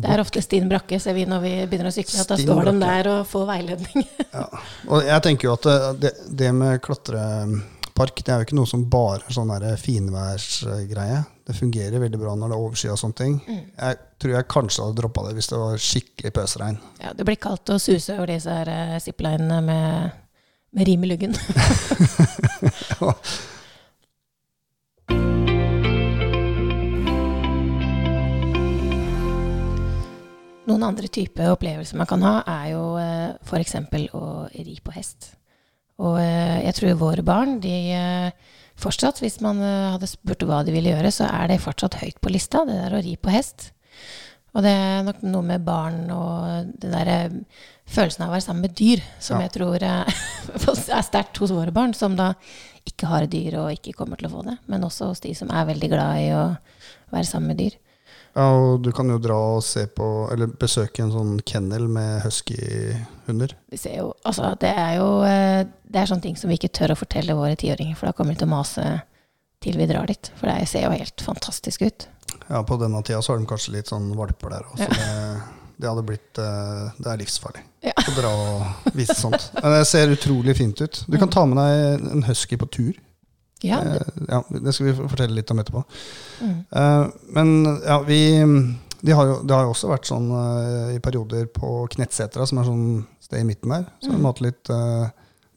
[0.00, 2.70] Det er ofte Stinn Brakke, ser vi når vi begynner å sykle, at da står
[2.70, 4.06] de der og får veiledning.
[4.38, 4.46] ja.
[4.88, 8.70] Og jeg tenker jo at det, det, det med klatrepark det er jo ikke noe
[8.70, 11.20] som bare er sånn finværsgreie.
[11.44, 13.36] Det fungerer veldig bra når det er overskyet og sånne ting.
[13.44, 13.62] Mm.
[13.76, 16.80] Jeg tror jeg kanskje hadde droppa det hvis det var skikkelig pøsregn.
[17.02, 20.20] Ja, det blir kaldt å suse over disse her eh, ziplinene med,
[20.72, 21.36] med rim i luggen.
[30.72, 33.74] Noen andre typer opplevelser man kan ha, er jo eh, f.eks.
[34.14, 35.32] å ri på hest.
[36.02, 38.30] Og eh, jeg tror våre barn, de eh,
[38.78, 42.32] fortsatt, hvis man hadde spurt hva de ville gjøre, så er det fortsatt høyt på
[42.32, 43.72] lista, det der å ri på hest.
[44.52, 47.36] Og det er nok noe med barn og den der eh,
[47.88, 49.46] følelsen av å være sammen med dyr, som Ja.
[49.46, 50.18] jeg tror eh,
[50.98, 52.32] er sterkt hos våre barn, som da
[52.88, 54.58] ikke har dyr og ikke kommer til å få det.
[54.68, 56.44] Men også hos de som er veldig glad i å
[57.14, 57.78] være sammen med dyr.
[58.32, 62.22] Ja, og du kan jo dra og se på, eller besøke en sånn kennel med
[62.24, 63.52] huskyhunder.
[63.72, 66.72] Vi ser jo, altså det er jo eh, det er sånne ting som vi ikke
[66.72, 68.86] tør å fortelle våre tiåringer, for da kommer de til å mase
[69.62, 70.32] til vi drar dit.
[70.40, 72.08] For det ser jo helt fantastisk ut.
[72.52, 74.88] Ja, på denne tida så har de kanskje litt sånn valper der òg, Ja.
[74.92, 75.42] det,
[75.80, 77.94] det hadde blitt eh, Det er livsfarlig Ja.
[77.96, 79.48] å dra og vise sånt.
[79.56, 81.00] Men det ser utrolig fint ut.
[81.08, 82.92] Du kan ta med deg en husky på tur.
[83.62, 85.84] Ja, Eh, ja, det skal vi fortelle litt om etterpå.
[86.42, 86.54] mm.
[86.72, 87.52] Eh, men
[87.86, 88.20] ja, vi
[89.02, 90.28] de har jo, Det har jo også vært sånn
[90.94, 93.86] i perioder på Knettsetra, som er sånn sted i midten der.
[94.00, 94.26] Så har de Mm.
[94.30, 94.68] hatt litt,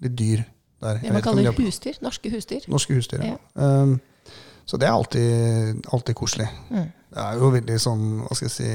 [0.02, 0.46] litt dyr
[0.82, 0.98] der.
[1.04, 1.94] Det man kaller de husdyr.
[2.02, 2.62] Norske husdyr.
[2.68, 3.38] Norske husdyr, ja.
[3.56, 4.00] Um,
[4.66, 6.48] så det er alltid, alltid koselig.
[6.70, 6.90] Mm.
[7.16, 8.70] Det er jo veldig sånn, hva skal jeg si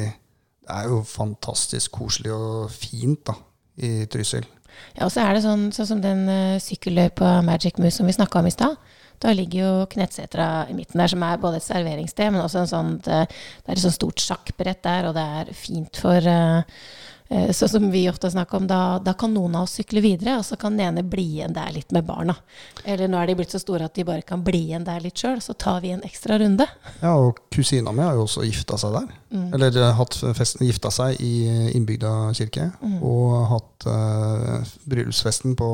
[0.70, 3.34] Det er jo fantastisk koselig og fint da,
[3.82, 4.46] i Trysil.
[4.94, 8.14] Ja, og så er det sånn, sånn som den uh, sykkelløypa Magic Moose som vi
[8.14, 8.78] snakka om i stad.
[9.20, 12.70] Da ligger jo Knetsetra i midten der, som er både et serveringssted, men også en
[12.70, 17.19] sånn Det er et sånt stort sjakkbrett der, og det er fint for uh, uh,
[17.30, 20.44] Sånn som vi ofte snakker om, da, da kan noen av oss sykle videre, og
[20.46, 22.34] så kan den ene bli igjen der litt med barna.
[22.82, 25.22] Eller nå er de blitt så store at de bare kan bli igjen der litt
[25.22, 26.66] sjøl, så tar vi en ekstra runde.
[26.98, 29.06] Ja, og kusina mi har jo også gifta seg der.
[29.30, 29.46] Mm.
[29.54, 31.32] Eller eh, hatt festen, gifta seg i
[31.78, 32.66] innbygda kirke.
[32.82, 32.98] Mm.
[33.06, 35.68] Og hatt uh, bryllupsfesten på,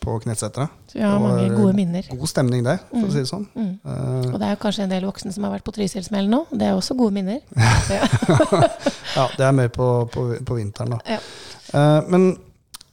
[0.00, 0.16] på
[1.04, 2.08] har Det mange gode minner.
[2.10, 3.08] God stemning der, for Mm.
[3.08, 3.46] å si det sånn.
[3.56, 6.42] Eh, Og det er jo kanskje en del voksne som har vært på Trysilsmellen nå.
[6.52, 7.40] Det er også gode minner.
[9.16, 11.01] ja, det er mer på, på, på vinteren, da.
[11.08, 11.18] Ja.
[11.72, 12.28] Eh, men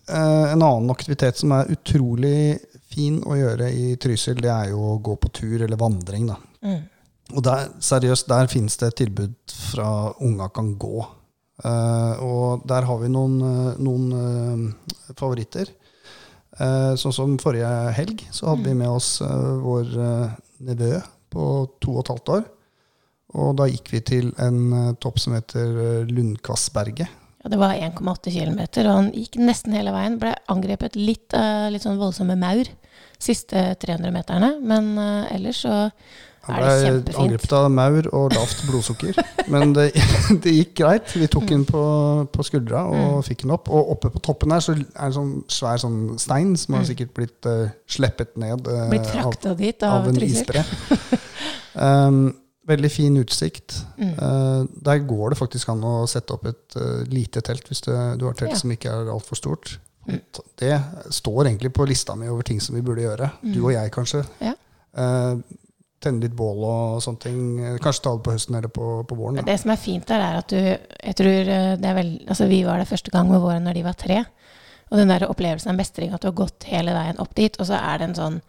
[0.10, 4.95] eh, en annen aktivitet som er utrolig fin å gjøre i Trysil, det er jo
[4.95, 6.39] å gå på tur eller vandring, da.
[6.65, 6.82] Mm.
[7.38, 9.36] Og der, seriøst, der finnes det et tilbud
[9.69, 9.89] fra
[10.26, 11.04] unga kan gå.
[11.60, 13.36] Uh, og der har vi noen,
[13.78, 15.69] noen uh, favoritter.
[16.58, 19.93] Uh, sånn som forrige helg, så hadde vi med oss vår
[20.65, 20.95] nevø
[21.30, 21.45] på
[21.78, 22.48] to og et halvt år.
[23.38, 26.08] Og da gikk vi til en topp som heter eh,
[27.43, 30.17] Ja, det var 1,8 km, og han gikk nesten hele veien.
[30.19, 32.67] Ble angrepet litt av litt sånn voldsomme maur
[33.19, 35.75] siste 300 meterne, men eh, ellers så
[36.49, 39.17] Han er det ble angrepet av maur og lavt blodsukker.
[39.52, 39.89] Men det,
[40.43, 41.12] det gikk greit.
[41.19, 41.84] Vi tok den på,
[42.34, 43.23] på skuldra og Mm.
[43.28, 43.69] fikk den opp.
[43.69, 46.88] Og oppe på toppen her så er det en sånn svær sånn stein som har
[46.88, 48.93] sikkert blitt uh, sleppet ned eh, Mm.
[48.95, 50.63] Blitt av, dit av, av en isbre.
[51.75, 52.23] um,
[52.69, 53.77] veldig fin utsikt.
[53.99, 54.15] Mm.
[54.15, 57.95] Uh, der går det faktisk an å sette opp et uh, lite telt hvis det,
[58.21, 58.60] du har telt Ja.
[58.62, 59.77] som ikke er altfor stort.
[60.10, 60.21] Mm.
[60.58, 60.75] Det
[61.13, 63.32] står egentlig på lista mi over ting som vi burde gjøre.
[63.43, 64.23] Du og jeg, kanskje.
[64.41, 64.55] Ja.
[64.97, 65.41] Uh,
[65.99, 67.39] tenne litt bål og sånne ting.
[67.84, 69.41] Kanskje ta det på høsten eller på, på våren.
[69.41, 69.49] Da.
[69.49, 72.62] det som er fint der, er at du Jeg tror det er vel Altså, vi
[72.63, 74.23] var der første gang med våren når de var tre.
[74.89, 77.67] Og den der opplevelsen av mestring, at du har gått hele veien opp dit, og
[77.69, 78.39] så er det en sånn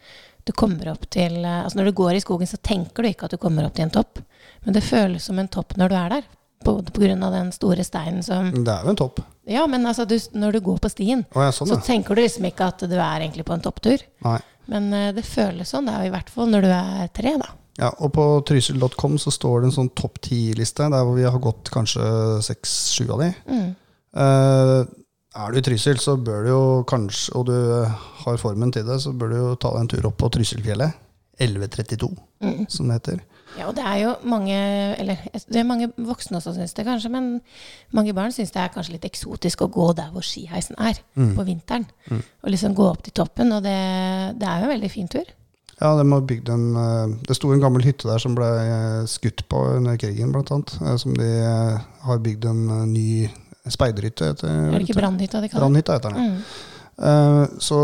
[0.44, 3.28] Du kommer opp til eh, Altså, når du går i skogen, så tenker du ikke
[3.28, 4.22] at du kommer opp til en topp.
[4.64, 6.28] Men det føles som en topp når du er der.
[6.60, 7.14] På, pga.
[7.16, 9.22] den store steinen som Det er jo en topp.
[9.48, 12.44] Ja, men altså, du, når du går på stien, ja, sånn, så tenker du liksom
[12.50, 14.04] ikke at du er egentlig på en topptur.
[14.26, 14.36] Nei.
[14.68, 15.88] Men uh, det føles sånn.
[15.88, 17.48] Det er jo i hvert fall når du er tre, da.
[17.80, 21.40] Ja, og på trysil.com så står det en sånn topp ti-liste, der hvor vi har
[21.40, 22.04] gått kanskje
[22.44, 23.30] seks-sju av de.
[23.48, 23.70] Mm.
[24.20, 24.80] Eh,
[25.36, 27.54] er du i Trysil, så bør du jo kanskje, og du
[28.24, 30.92] har formen til det, så bør du jo ta deg en tur opp på Trysilfjellet.
[31.40, 32.10] 1132,
[32.42, 32.66] Mm.
[32.68, 33.20] som det heter.
[33.58, 34.52] Ja, og det er jo mange
[34.98, 37.10] Eller det er mange voksne også syns det, kanskje.
[37.10, 37.40] Men
[37.92, 41.44] mange barn syns det er kanskje litt eksotisk å gå der hvor skiheisen er på
[41.44, 41.86] vinteren.
[42.10, 43.52] Og liksom gå opp til toppen.
[43.52, 43.74] Og det,
[44.38, 45.24] det er jo en veldig fin tur.
[45.80, 49.06] Ja, de har bygd en, eh, det sto en gammel hytte der som ble eh,
[49.08, 50.76] skutt på under krigen, blant annet.
[50.82, 53.30] eh, Som de eh, har bygd en eh, ny
[53.74, 54.32] speiderhytte.
[54.32, 55.60] heter Er det ikke brannhytta de kaller det?
[55.64, 56.30] Brannhytta heter den.
[56.30, 56.40] Mm.
[57.00, 57.82] Uh, Så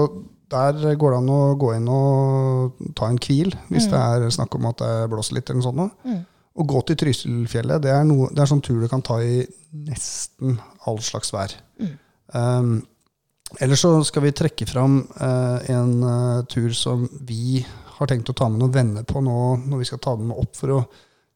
[0.53, 4.55] der går det an å gå inn og ta en hvil, hvis det er snakk
[4.59, 5.51] om at det blåser litt.
[5.51, 6.05] eller noe sånt.
[6.07, 6.21] Mm.
[6.57, 9.41] Å gå til Trysilfjellet, det er, noe, det er sånn tur du kan ta i
[9.87, 10.55] nesten
[10.87, 11.53] all slags vær.
[11.83, 11.97] Mm.
[12.33, 12.71] Um,
[13.61, 17.61] ellers så skal vi trekke fram uh, en uh, tur som vi
[17.99, 20.57] har tenkt å ta med noen venner på nå når vi skal ta dem opp
[20.57, 20.81] for å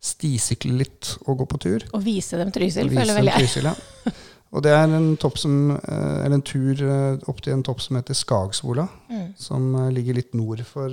[0.01, 1.85] stisykle litt og gå på tur.
[1.93, 3.51] Og vise dem Trysil, vise føler vel dem jeg.
[3.51, 4.15] Trysil, ja.
[4.51, 7.83] Og det er en, topp som, eh, eller en tur eh, opp til en topp
[7.85, 9.29] som heter Skagsvola, Mm.
[9.39, 10.91] som eh, ligger litt nord for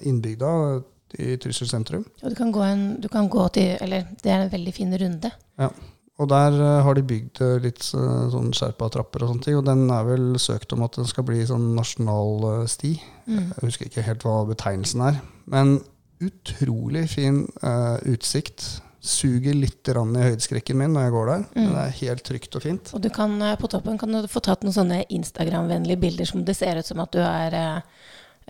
[0.00, 0.82] innbygda
[1.18, 2.04] i Trysil sentrum.
[2.22, 4.92] Og du kan, gå en, du kan gå til Eller det er en veldig fin
[4.92, 5.30] runde.
[5.58, 5.68] Ja.
[6.20, 6.52] Og der
[6.84, 10.72] har de bygd litt sånn skjerpa trapper og sånne ting, og den er vel søkt
[10.76, 12.92] om at den skal bli sånn nasjonal eh, sti.
[13.26, 13.48] Mm.
[13.56, 15.18] Jeg husker ikke helt hva betegnelsen er,
[15.50, 15.78] men
[16.22, 18.82] utrolig fin uh, utsikt.
[19.02, 21.72] Suger litt i høydeskrekken min når jeg går der, men Mm.
[21.74, 22.90] det er helt trygt og fint.
[22.94, 26.44] Og du kan, eh, på toppen kan du få tatt noen sånne Instagram-vennlige bilder som
[26.44, 27.80] det ser ut som at du er eh,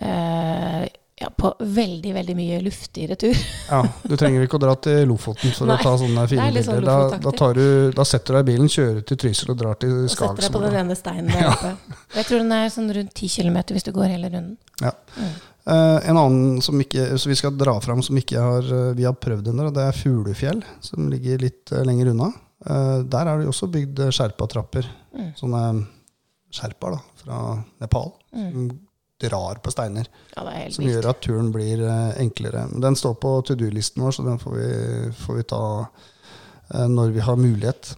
[0.05, 0.87] eh,
[1.21, 3.33] ja, på veldig, veldig mye luftigere tur.
[3.71, 6.81] Ja, Du trenger ikke å dra til Lofoten for Nei, å ta sånne fine sånn
[6.81, 6.85] bilder.
[6.85, 9.79] Da, da, tar du, da setter du deg i bilen, kjører til Trysil og drar
[9.81, 11.53] til Og setter deg på den ene steinen der Ja.
[11.53, 11.97] oppe.
[12.17, 14.57] Jeg tror den er sånn rundt 10 km hvis du går hele runden.
[14.83, 15.33] Eh,
[15.71, 19.51] en annen som, ikke, vi skal dra fram som ikke har, eh, vi har prøvd
[19.53, 22.31] ennå, det er Fuglefjell, som ligger litt eh, lenger unna.
[22.65, 24.89] Eh, der er det også bygd eh, sherpatrapper.
[25.15, 25.29] Mm.
[25.39, 25.61] Sånne
[26.53, 27.39] sherpaer fra
[27.81, 28.11] Nepal.
[28.35, 28.49] Mm.
[28.51, 28.67] Som
[29.23, 30.07] drar på steiner.
[30.35, 32.65] Ja, det helt Som gjør at turen blir eh, enklere.
[32.83, 34.69] Den står på to do-listen vår, så den får vi,
[35.19, 35.63] får vi ta
[36.73, 37.95] eh, når vi har mulighet.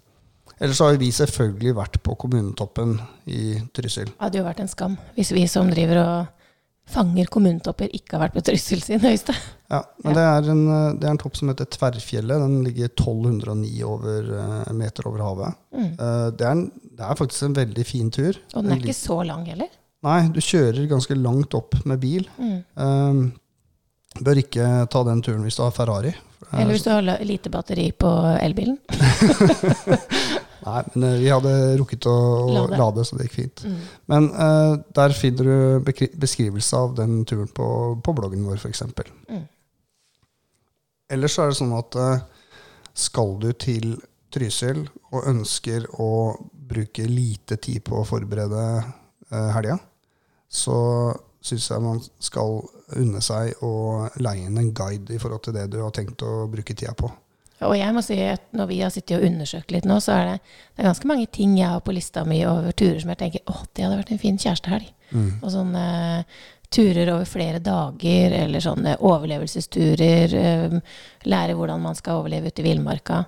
[0.60, 4.14] Ellers har vi selvfølgelig vært på kommunetoppen i Trysil.
[4.14, 6.45] Det hadde jo vært en skam hvis vi som driver og
[6.90, 9.34] fanger kommunetopper, ikke har vært på Trysil sin høyeste.
[9.72, 12.44] Ja, men Det, er en, eh, det er en topp som heter Tverrfjellet.
[12.44, 15.58] Den ligger 1209 over, eh, meter over havet.
[15.74, 15.88] Mm.
[15.94, 16.68] Eh, det, er en,
[17.00, 18.38] det er faktisk en veldig fin tur.
[18.54, 19.72] Og den er ikke så lang heller.
[20.06, 22.28] Nei, du kjører ganske langt opp med bil.
[22.38, 22.60] Mm.
[22.78, 23.22] Um,
[24.22, 26.14] bør ikke ta den turen hvis du har Ferrari.
[26.54, 28.78] Eller hvis du har lite batteri på elbilen.
[30.66, 32.16] Nei, men eh, vi hadde rukket å,
[32.50, 32.78] Lade.
[32.80, 33.06] lade.
[33.06, 33.66] så det gikk fint.
[33.70, 33.82] Mm.
[34.12, 37.68] Men uh, der finner du beskrivelse av den turen på,
[38.02, 38.82] på bloggen vår, f.eks.
[39.30, 39.44] Mm.
[41.14, 42.50] Ellers så er det sånn at uh,
[42.98, 43.94] skal du til
[44.34, 44.82] Trysil
[45.14, 46.10] og ønsker å
[46.66, 49.78] bruke lite tid på å forberede uh, helga,
[50.50, 50.80] så
[51.46, 52.58] syns jeg man skal
[52.98, 56.48] unne seg å leie inn en guide i forhold til det du har tenkt å
[56.50, 57.12] bruke tida på.
[57.64, 60.26] Og jeg må si at når vi har sittet og undersøkt litt nå, så er
[60.28, 60.40] det,
[60.76, 63.46] det er ganske mange ting jeg har på lista mi over turer som jeg tenker
[63.52, 64.90] åh, det hadde vært en fin kjærestehelg.
[65.40, 65.86] Og sånne
[66.76, 70.34] turer over flere dager, eller sånne overlevelsesturer.
[70.36, 70.80] eh,
[71.24, 73.24] lære hvordan man skal overleve ute i villmarka.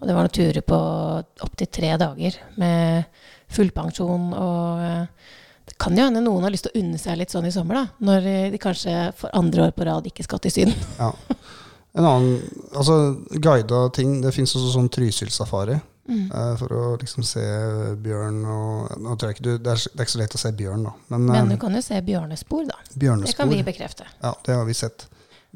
[0.00, 0.78] Og det var noen turer på
[1.46, 3.04] opptil tre dager med
[3.54, 5.04] fullpensjon og eh,
[5.68, 7.76] Det kan jo hende noen har lyst til å unne seg litt sånn i sommer,
[7.76, 7.86] da.
[8.00, 10.74] Når eh, de kanskje for andre år på rad ikke skal til Syden.
[10.98, 11.12] Ja.
[11.98, 12.36] En annen
[12.78, 12.96] altså
[13.42, 15.78] guida ting Det fins også sånn Trysil-safari.
[16.08, 16.30] Mm.
[16.32, 17.42] eh, for å liksom se
[18.00, 20.40] bjørn og Nå tror jeg ikke du Det er, det er ikke så lett å
[20.40, 20.92] se bjørn, da.
[21.12, 22.78] Men, Men du eh, kan jo se bjørnespor, da.
[22.94, 24.08] Det kan vi bekrefte.
[24.22, 25.04] Ja, det har vi sett.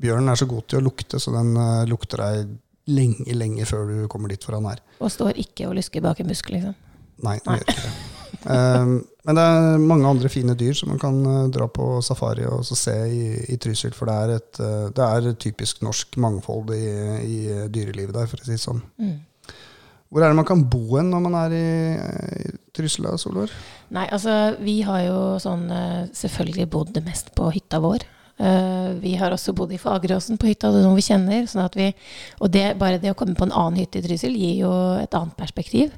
[0.02, 2.52] Bjørnen er så god til å lukte, så den uh, lukter deg
[2.92, 4.80] lenge, lenge før du kommer dit hvor han er.
[5.00, 6.76] Og står ikke og lusker bak en busk, liksom.
[7.24, 7.94] Nei, den gjør ikke det.
[8.42, 12.42] Um, men det er mange andre fine dyr som man kan eh, dra på safari
[12.48, 13.92] og så se i, i Trysil.
[13.94, 16.86] For det er, et, eh, det er typisk norsk mangfold i,
[17.22, 17.36] i
[17.70, 18.82] dyrelivet der, for å si det sånn.
[18.98, 19.20] Mm.
[20.12, 21.68] Hvor er det man kan bo hen når man er i,
[22.42, 23.54] i Trysil, da, Solvår?
[23.94, 28.04] Nei, altså vi har jo sånn eh, selvfølgelig bodd mest på hytta vår.
[28.42, 31.44] Uh, vi har også bodd i Fageråsen på hytta, det er noen vi kjenner.
[31.46, 31.92] Sånn at vi,
[32.42, 35.14] og det, bare det å komme på en annen hytte i Trysil gir jo et
[35.14, 35.92] annet perspektiv.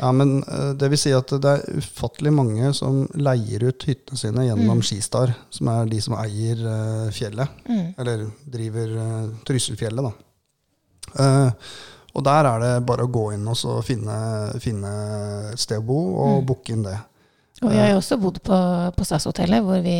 [0.00, 4.18] Ja, men eh, det vil si at det er ufattelig mange som leier ut hyttene
[4.20, 4.84] sine gjennom Mm.
[4.86, 7.48] Skistar, som er de som eier uh, fjellet.
[7.68, 7.86] Mm.
[7.98, 10.12] Eller driver uh, Trysilfjellet, da.
[11.20, 11.52] Uh,
[12.14, 14.16] og der er det bare å gå inn og så finne,
[14.62, 14.90] finne
[15.52, 16.46] et sted å bo, og Mm.
[16.48, 16.96] booke inn det.
[17.60, 18.56] Og vi har jo også bodd på,
[18.96, 19.98] på SAS-hotellet, hvor vi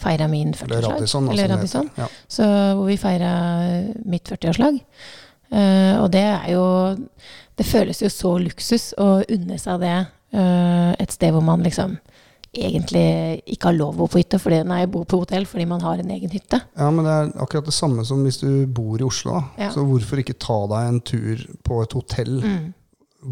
[0.00, 0.94] feira min 40-årslag.
[0.96, 1.26] Radisson.
[1.26, 1.90] da, Eller Radisson.
[2.00, 2.06] Ja.
[2.26, 2.46] Så
[2.78, 3.32] hvor vi feira
[4.08, 4.78] mitt 40-årslag.
[5.50, 6.64] Eh, og det er jo
[7.56, 9.94] Det føles jo så luksus å unne seg det
[10.34, 11.96] uh, et sted hvor man liksom
[12.54, 15.82] egentlig ikke har lov å bo på hytte, fordi, nei, bo på hotell fordi man
[15.84, 16.60] har en egen hytte.
[16.78, 19.42] ja, men det er akkurat det samme som hvis du bor i Oslo.
[19.58, 19.70] Ja.
[19.74, 22.38] Så hvorfor ikke ta deg en tur på et hotell?
[22.42, 22.74] Mm.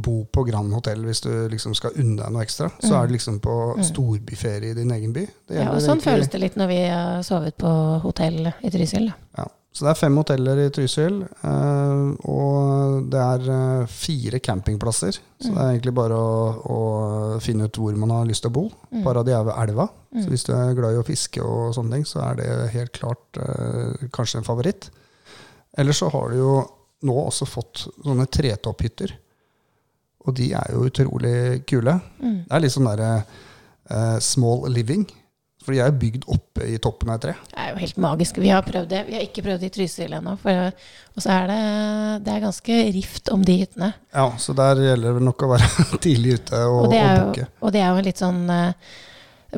[0.03, 2.69] Bo på Grand Hotell hvis du liksom skal unne deg noe ekstra.
[2.83, 2.97] Så Mm.
[2.99, 3.85] er det liksom på Mm.
[3.85, 5.27] storbyferie i din egen by.
[5.49, 9.13] Ja, og sånn egentlig- føles det litt når vi har sovet på hotell i Trysil.
[9.39, 9.45] Ja.
[9.77, 15.19] Så det er fem hoteller i Trysil, eh, og det er eh, fire campingplasser.
[15.37, 15.55] Så Mm.
[15.55, 16.37] det er egentlig bare å,
[16.73, 18.63] å finne ut hvor man har lyst til å bo.
[18.89, 19.03] Mm.
[19.05, 20.31] Et de er ved elva, så Mm.
[20.33, 23.37] hvis du er glad i å fiske og sånne ting, så er det helt klart
[23.37, 24.89] eh, kanskje en favoritt.
[25.77, 26.55] Ellers så har du jo
[27.05, 29.13] nå også fått sånne tretopphytter,
[30.27, 32.01] og de er jo utrolig kule.
[32.23, 32.39] Mm.
[32.49, 33.11] Det er litt sånn derre
[33.91, 35.05] uh, small living,
[35.67, 37.33] for de er jo bygd oppe i toppen av et tre.
[37.51, 38.37] Det er jo helt magisk.
[38.39, 39.01] Vi har prøvd det.
[39.09, 40.37] Vi har ikke prøvd det i Trysil ennå.
[40.39, 41.57] Og så er det,
[42.23, 43.89] det er ganske rift om de hyttene.
[44.15, 47.09] Ja, så der gjelder det vel nok å være tidlig ute og, Og det og
[47.09, 48.93] er jo, og det er jo litt sånn eh,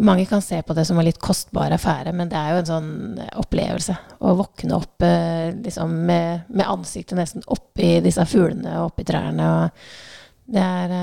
[0.05, 2.71] Mange kan se på det som en litt kostbar affære, men det er jo en
[2.71, 2.91] sånn
[3.25, 3.99] eh, opplevelse.
[4.23, 9.53] Å våkne opp eh, liksom med, med ansiktet nesten oppi disse fuglene og oppi trærne.
[9.59, 10.99] Og det, er,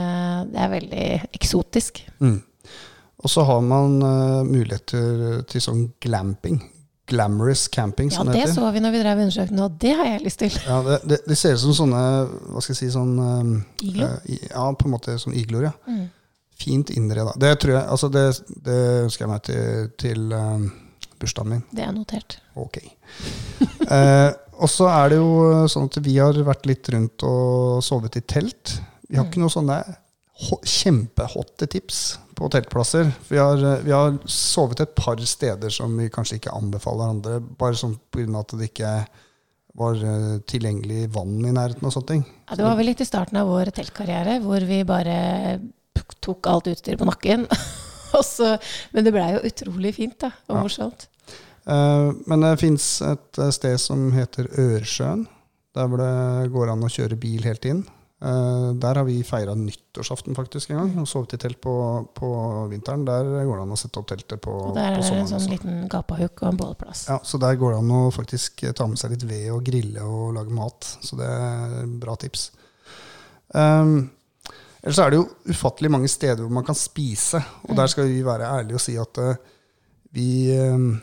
[0.50, 2.02] det er veldig eksotisk.
[2.24, 2.40] Mm.
[3.26, 6.60] Og så har man uh, muligheter til sånn glamping.
[7.10, 8.56] Glamorous camping, Ja, som det det heter.
[8.58, 10.56] så vi når vi drev undersøkende, og det har jeg lyst til.
[10.66, 12.00] Ja, det, det, det ser ut som sånne
[12.54, 13.52] Hva skal jeg si sånn eh,
[13.86, 14.08] Iglo.
[14.10, 15.74] Uh, Ja, på en måte som igloer, ja.
[15.86, 16.08] Mm.
[16.56, 17.34] Fint innreda.
[17.38, 18.24] Det tror jeg Altså, det,
[18.66, 20.66] det ønsker jeg meg til, til eh,
[21.22, 21.64] bursdagen min.
[21.78, 22.38] Det er notert.
[22.58, 22.80] Ok.
[23.90, 24.32] uh,
[24.64, 25.30] og så er det jo
[25.72, 28.80] sånn at vi har vært litt rundt og sovet i telt.
[29.10, 29.30] Vi har Mm.
[29.30, 29.96] ikke noe sånn ho-
[30.68, 33.12] kjempehotte tips på teltplasser.
[33.30, 37.40] Vi har, eh, vi har sovet et par steder som vi kanskje ikke anbefaler andre,
[37.40, 38.40] bare sånn pga.
[38.40, 39.08] at det ikke
[39.76, 42.26] var eh, tilgjengelig vann i nærheten og sånne ting.
[42.50, 45.60] Ja, det var vel litt i starten av vår teltkarriere, hvor vi bare
[46.22, 47.48] tok alt utstyret på nakken.
[48.24, 48.58] Så-
[48.94, 50.62] men det blei jo utrolig fint da, og Ja.
[50.64, 51.08] morsomt.
[51.68, 55.28] Eh, men det fins et sted som heter Ørsjøen,
[55.76, 57.86] der hvor det går an å kjøre bil helt inn.
[58.26, 61.74] Eh, der har vi feira nyttårsaften faktisk en gang, og sovet i telt på,
[62.18, 62.30] på
[62.72, 63.04] vinteren.
[63.06, 65.30] Der går det an å sette opp teltet på, Og der på er det en
[65.30, 67.04] sånn liten gapahuk og en bålplass.
[67.12, 70.06] Ja, så der går det an å faktisk ta med seg litt ved og grille
[70.10, 70.88] og lage mat.
[71.06, 72.48] Så det er bra tips.
[73.54, 74.10] Um,
[74.82, 77.78] ellers er det jo ufattelig mange steder hvor man kan spise, og Mm.
[77.78, 79.36] der skal vi være ærlige og si at uh,
[80.18, 81.02] vi, um,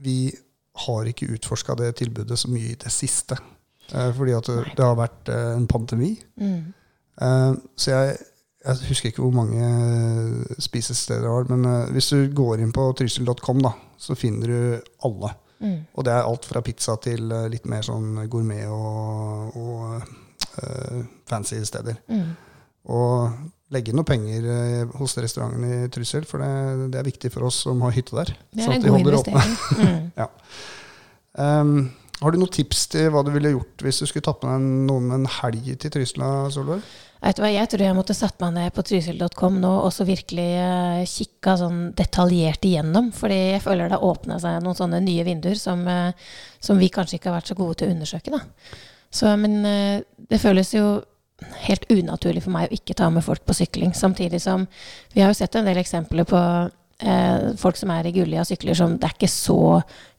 [0.00, 0.32] vi
[0.86, 3.36] har ikke utforska det tilbudet så mye i det siste.
[3.94, 6.12] Eh, fordi at det, har vært eh, en pandemi.
[6.40, 6.74] Mm.
[7.22, 8.18] Eh, så jeg,
[8.66, 13.66] jeg husker ikke hvor mange spisesteder det var, men hvis du går inn på trysil.com,
[13.98, 15.34] så finner du alle.
[15.62, 15.78] Mm.
[15.94, 20.98] Og det er alt fra pizza til litt mer sånn gourmet og, og uh,
[21.30, 21.96] fancy steder.
[22.10, 22.34] Mm.
[22.92, 23.38] Og
[23.72, 27.80] legge noe penger hos restauranten i Trysil, for det, det er viktig for oss som
[27.86, 28.34] har hytte der.
[28.50, 29.56] Det sånn er en god investering.
[29.78, 30.12] Mm.
[31.36, 34.54] Um, har du noen tips til hva du ville gjort hvis du skulle tatt med
[34.54, 36.84] deg noen en helg til Trysil, Solveig?
[37.26, 40.06] Vet du hva, Jeg tror jeg måtte satt meg ned på trysil.com nå og så
[40.08, 43.08] virkelig uh, kikka sånn detaljert igjennom.
[43.16, 46.12] Fordi jeg føler det åpna seg noen sånne nye vinduer som, uh,
[46.62, 48.36] som vi kanskje ikke har vært så gode til å undersøke.
[48.36, 48.42] da.
[49.10, 50.86] Så, men uh, det føles jo
[51.66, 53.92] helt unaturlig for meg å ikke ta med folk på sykling.
[53.96, 54.68] Samtidig som
[55.12, 56.40] vi har jo sett en del eksempler på
[57.00, 59.58] eh, folk som er i Gullia sykler som det er ikke så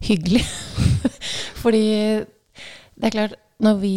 [0.08, 0.44] hyggelig.
[1.64, 1.84] Fordi
[2.98, 3.96] det er klart, når vi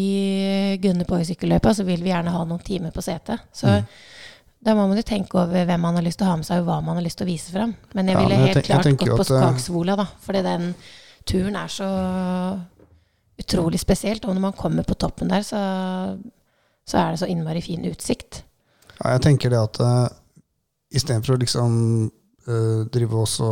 [0.81, 3.43] gunner på i sykkelløypa, så vil vi gjerne ha noen timer på setet.
[3.53, 3.85] Så Mm.
[4.65, 6.61] da må man jo tenke over hvem man har lyst til å ha med seg,
[6.61, 7.75] og hva man har lyst til å vise fram.
[7.95, 10.07] Men jeg Ja, ville helt jeg klart gått på eh, Skagsvola, da.
[10.21, 10.75] Fordi den
[11.29, 11.89] turen er så
[13.41, 14.25] utrolig spesielt.
[14.25, 15.61] Og når man kommer på toppen der, så,
[16.87, 18.43] så er det så innmari fin utsikt.
[19.01, 20.09] Ja, jeg tenker det at uh,
[20.93, 22.11] istedenfor å liksom
[22.49, 23.49] eh, drive også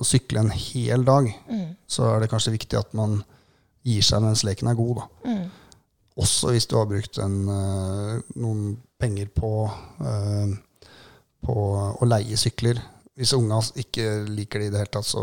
[0.00, 1.76] og sykle en hel dag, Mm.
[1.88, 3.22] så er det kanskje viktig at man
[3.84, 4.96] gir seg mens leken er god.
[4.96, 5.06] da.
[5.30, 5.50] Mm.
[6.20, 9.70] Også hvis du har brukt en, eh, noen penger på,
[10.04, 10.56] eh,
[11.46, 11.54] på
[12.00, 12.80] å leie sykler.
[13.16, 15.22] Hvis unga ikke liker det i det hele tatt, så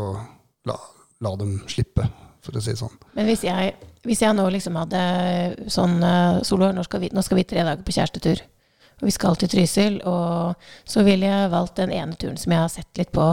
[0.66, 0.76] la,
[1.22, 2.08] la dem slippe,
[2.41, 2.93] for å si det sånn.
[3.16, 7.38] Men hvis jeg, hvis jeg nå liksom hadde sånn uh, nå, skal vi- nå skal
[7.38, 8.41] vi tre dager på kjærestetur.
[8.98, 10.00] Og vi skal til Trysil.
[10.10, 13.30] Og så ville jeg valgt den ene turen som jeg har sett litt på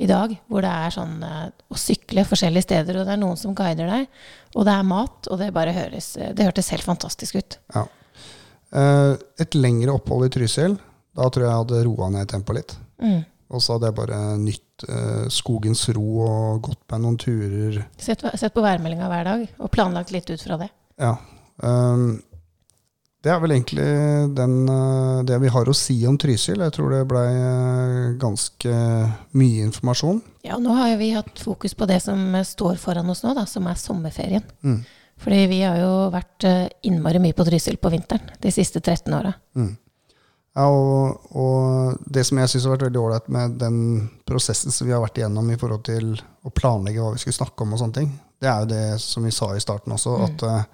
[0.00, 0.34] i dag.
[0.48, 3.90] Hvor det er sånn eh, å sykle forskjellige steder, og det er noen som guider
[3.90, 4.06] deg.
[4.56, 7.58] Og det er mat, og det bare høres Det hørtes helt fantastisk ut.
[7.74, 7.86] Ja.
[8.70, 10.78] Eh, et lengre opphold i Trysil,
[11.18, 12.74] da tror jeg jeg hadde roa ned tempoet litt.
[13.02, 13.20] Mm.
[13.50, 17.80] Og så hadde jeg bare nytt eh, skogens ro og gått meg noen turer.
[17.98, 20.70] Sett, sett på værmeldinga hver dag, og planlagt litt ut fra det.
[21.02, 21.16] Ja.
[21.66, 22.20] ehm,
[23.20, 23.86] det er vel egentlig
[24.36, 26.62] den, eh, det vi har å si om Trysil.
[26.64, 28.76] Jeg tror det blei eh, ganske
[29.36, 30.22] mye informasjon.
[30.46, 33.68] Ja, nå har vi hatt fokus på det som står foran oss nå, da, som
[33.68, 34.46] er sommerferien.
[34.64, 34.80] Mm.
[35.20, 39.12] Fordi vi har jo vært eh, innmari mye på Trysil på vinteren de siste 13
[39.12, 39.34] åra.
[39.52, 39.74] Mm.
[40.56, 43.76] Ja, og, og det som jeg syns har vært veldig ålreit med den
[44.26, 47.66] prosessen som vi har vært igjennom i forhold til å planlegge hva vi skulle snakke
[47.66, 50.46] om, og sånne ting, det er jo det som vi sa i starten også, at
[50.48, 50.64] eh,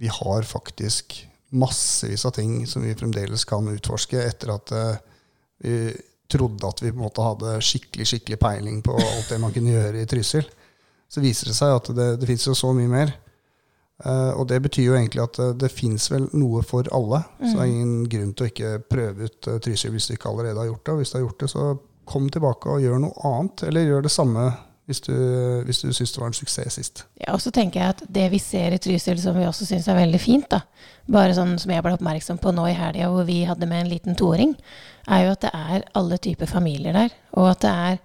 [0.00, 1.20] vi har faktisk
[1.50, 5.00] massevis av ting som vi fremdeles kan utforske etter at eh,
[5.60, 5.74] vi
[6.30, 9.74] trodde at vi på en måte hadde skikkelig skikkelig peiling på alt det man kunne
[9.74, 10.46] gjøre i Trysil.
[11.10, 13.12] Så viser det seg at det, det fins jo så mye mer.
[14.04, 17.24] Eh, og det betyr jo egentlig at uh, det fins vel noe for alle.
[17.42, 20.62] Så det er ingen grunn til å ikke prøve ut Trysil hvis du ikke allerede
[20.62, 20.94] har gjort det.
[20.94, 21.66] Og hvis du har gjort det, så
[22.10, 23.66] kom tilbake og gjør noe annet.
[23.66, 24.46] Eller gjør det samme
[24.90, 25.14] hvis du,
[25.66, 27.04] hvis du syns det var en suksess sist.
[27.20, 29.86] Ja, og så tenker jeg at det vi ser i Trysil som vi også syns
[29.88, 30.64] er veldig fint, da,
[31.10, 33.92] bare sånn som jeg ble oppmerksom på nå i helga hvor vi hadde med en
[33.92, 34.56] liten toåring,
[35.06, 37.14] er jo at det er alle typer familier der.
[37.38, 38.00] Og at det er,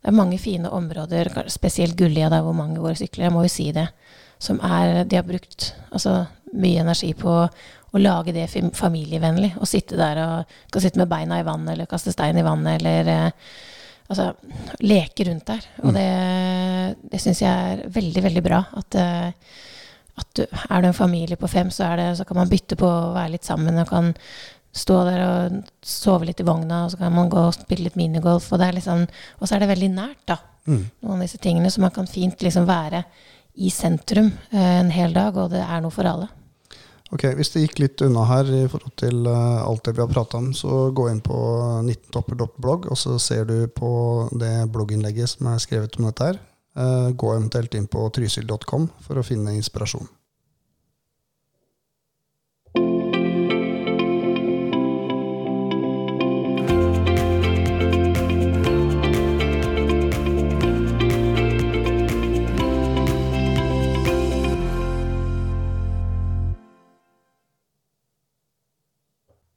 [0.00, 3.44] det er mange fine områder, spesielt Gullia der hvor mange går og sykler, jeg må
[3.46, 3.88] jo si det,
[4.42, 7.34] som er De har brukt altså, mye energi på
[7.94, 9.54] å lage det familievennlig.
[9.58, 12.80] Å sitte der og kan sitte med beina i vannet eller kaste stein i vannet
[12.80, 13.52] eller eh,
[14.08, 14.30] altså,
[14.84, 15.68] leke rundt der.
[15.82, 16.08] Og det,
[17.12, 18.60] det syns jeg er veldig, veldig bra.
[18.80, 19.54] At, eh,
[20.20, 22.78] at du, er du en familie på fem, så, er det, så kan man bytte
[22.80, 23.80] på å være litt sammen.
[23.82, 24.12] Og kan
[24.74, 27.98] stå der og sove litt i vogna, og så kan man gå og spille litt
[27.98, 28.50] minigolf.
[28.52, 29.06] Og, det er liksom,
[29.38, 30.40] og så er det veldig nært, da.
[30.64, 30.82] Mm.
[31.04, 31.70] Noen av disse tingene.
[31.70, 33.04] Så man kan fint liksom være
[33.54, 36.30] i sentrum eh, en hel dag, og det er noe for alle.
[37.14, 40.10] Ok, Hvis det gikk litt unna her i forhold til uh, alt det vi har
[40.10, 41.36] prata om, så gå inn på
[41.84, 43.92] 19topper.blogg, og så ser du på
[44.34, 46.40] det blogginnlegget som er skrevet om dette her.
[46.74, 50.10] Uh, gå eventuelt inn på trysil.com for å finne inspirasjon.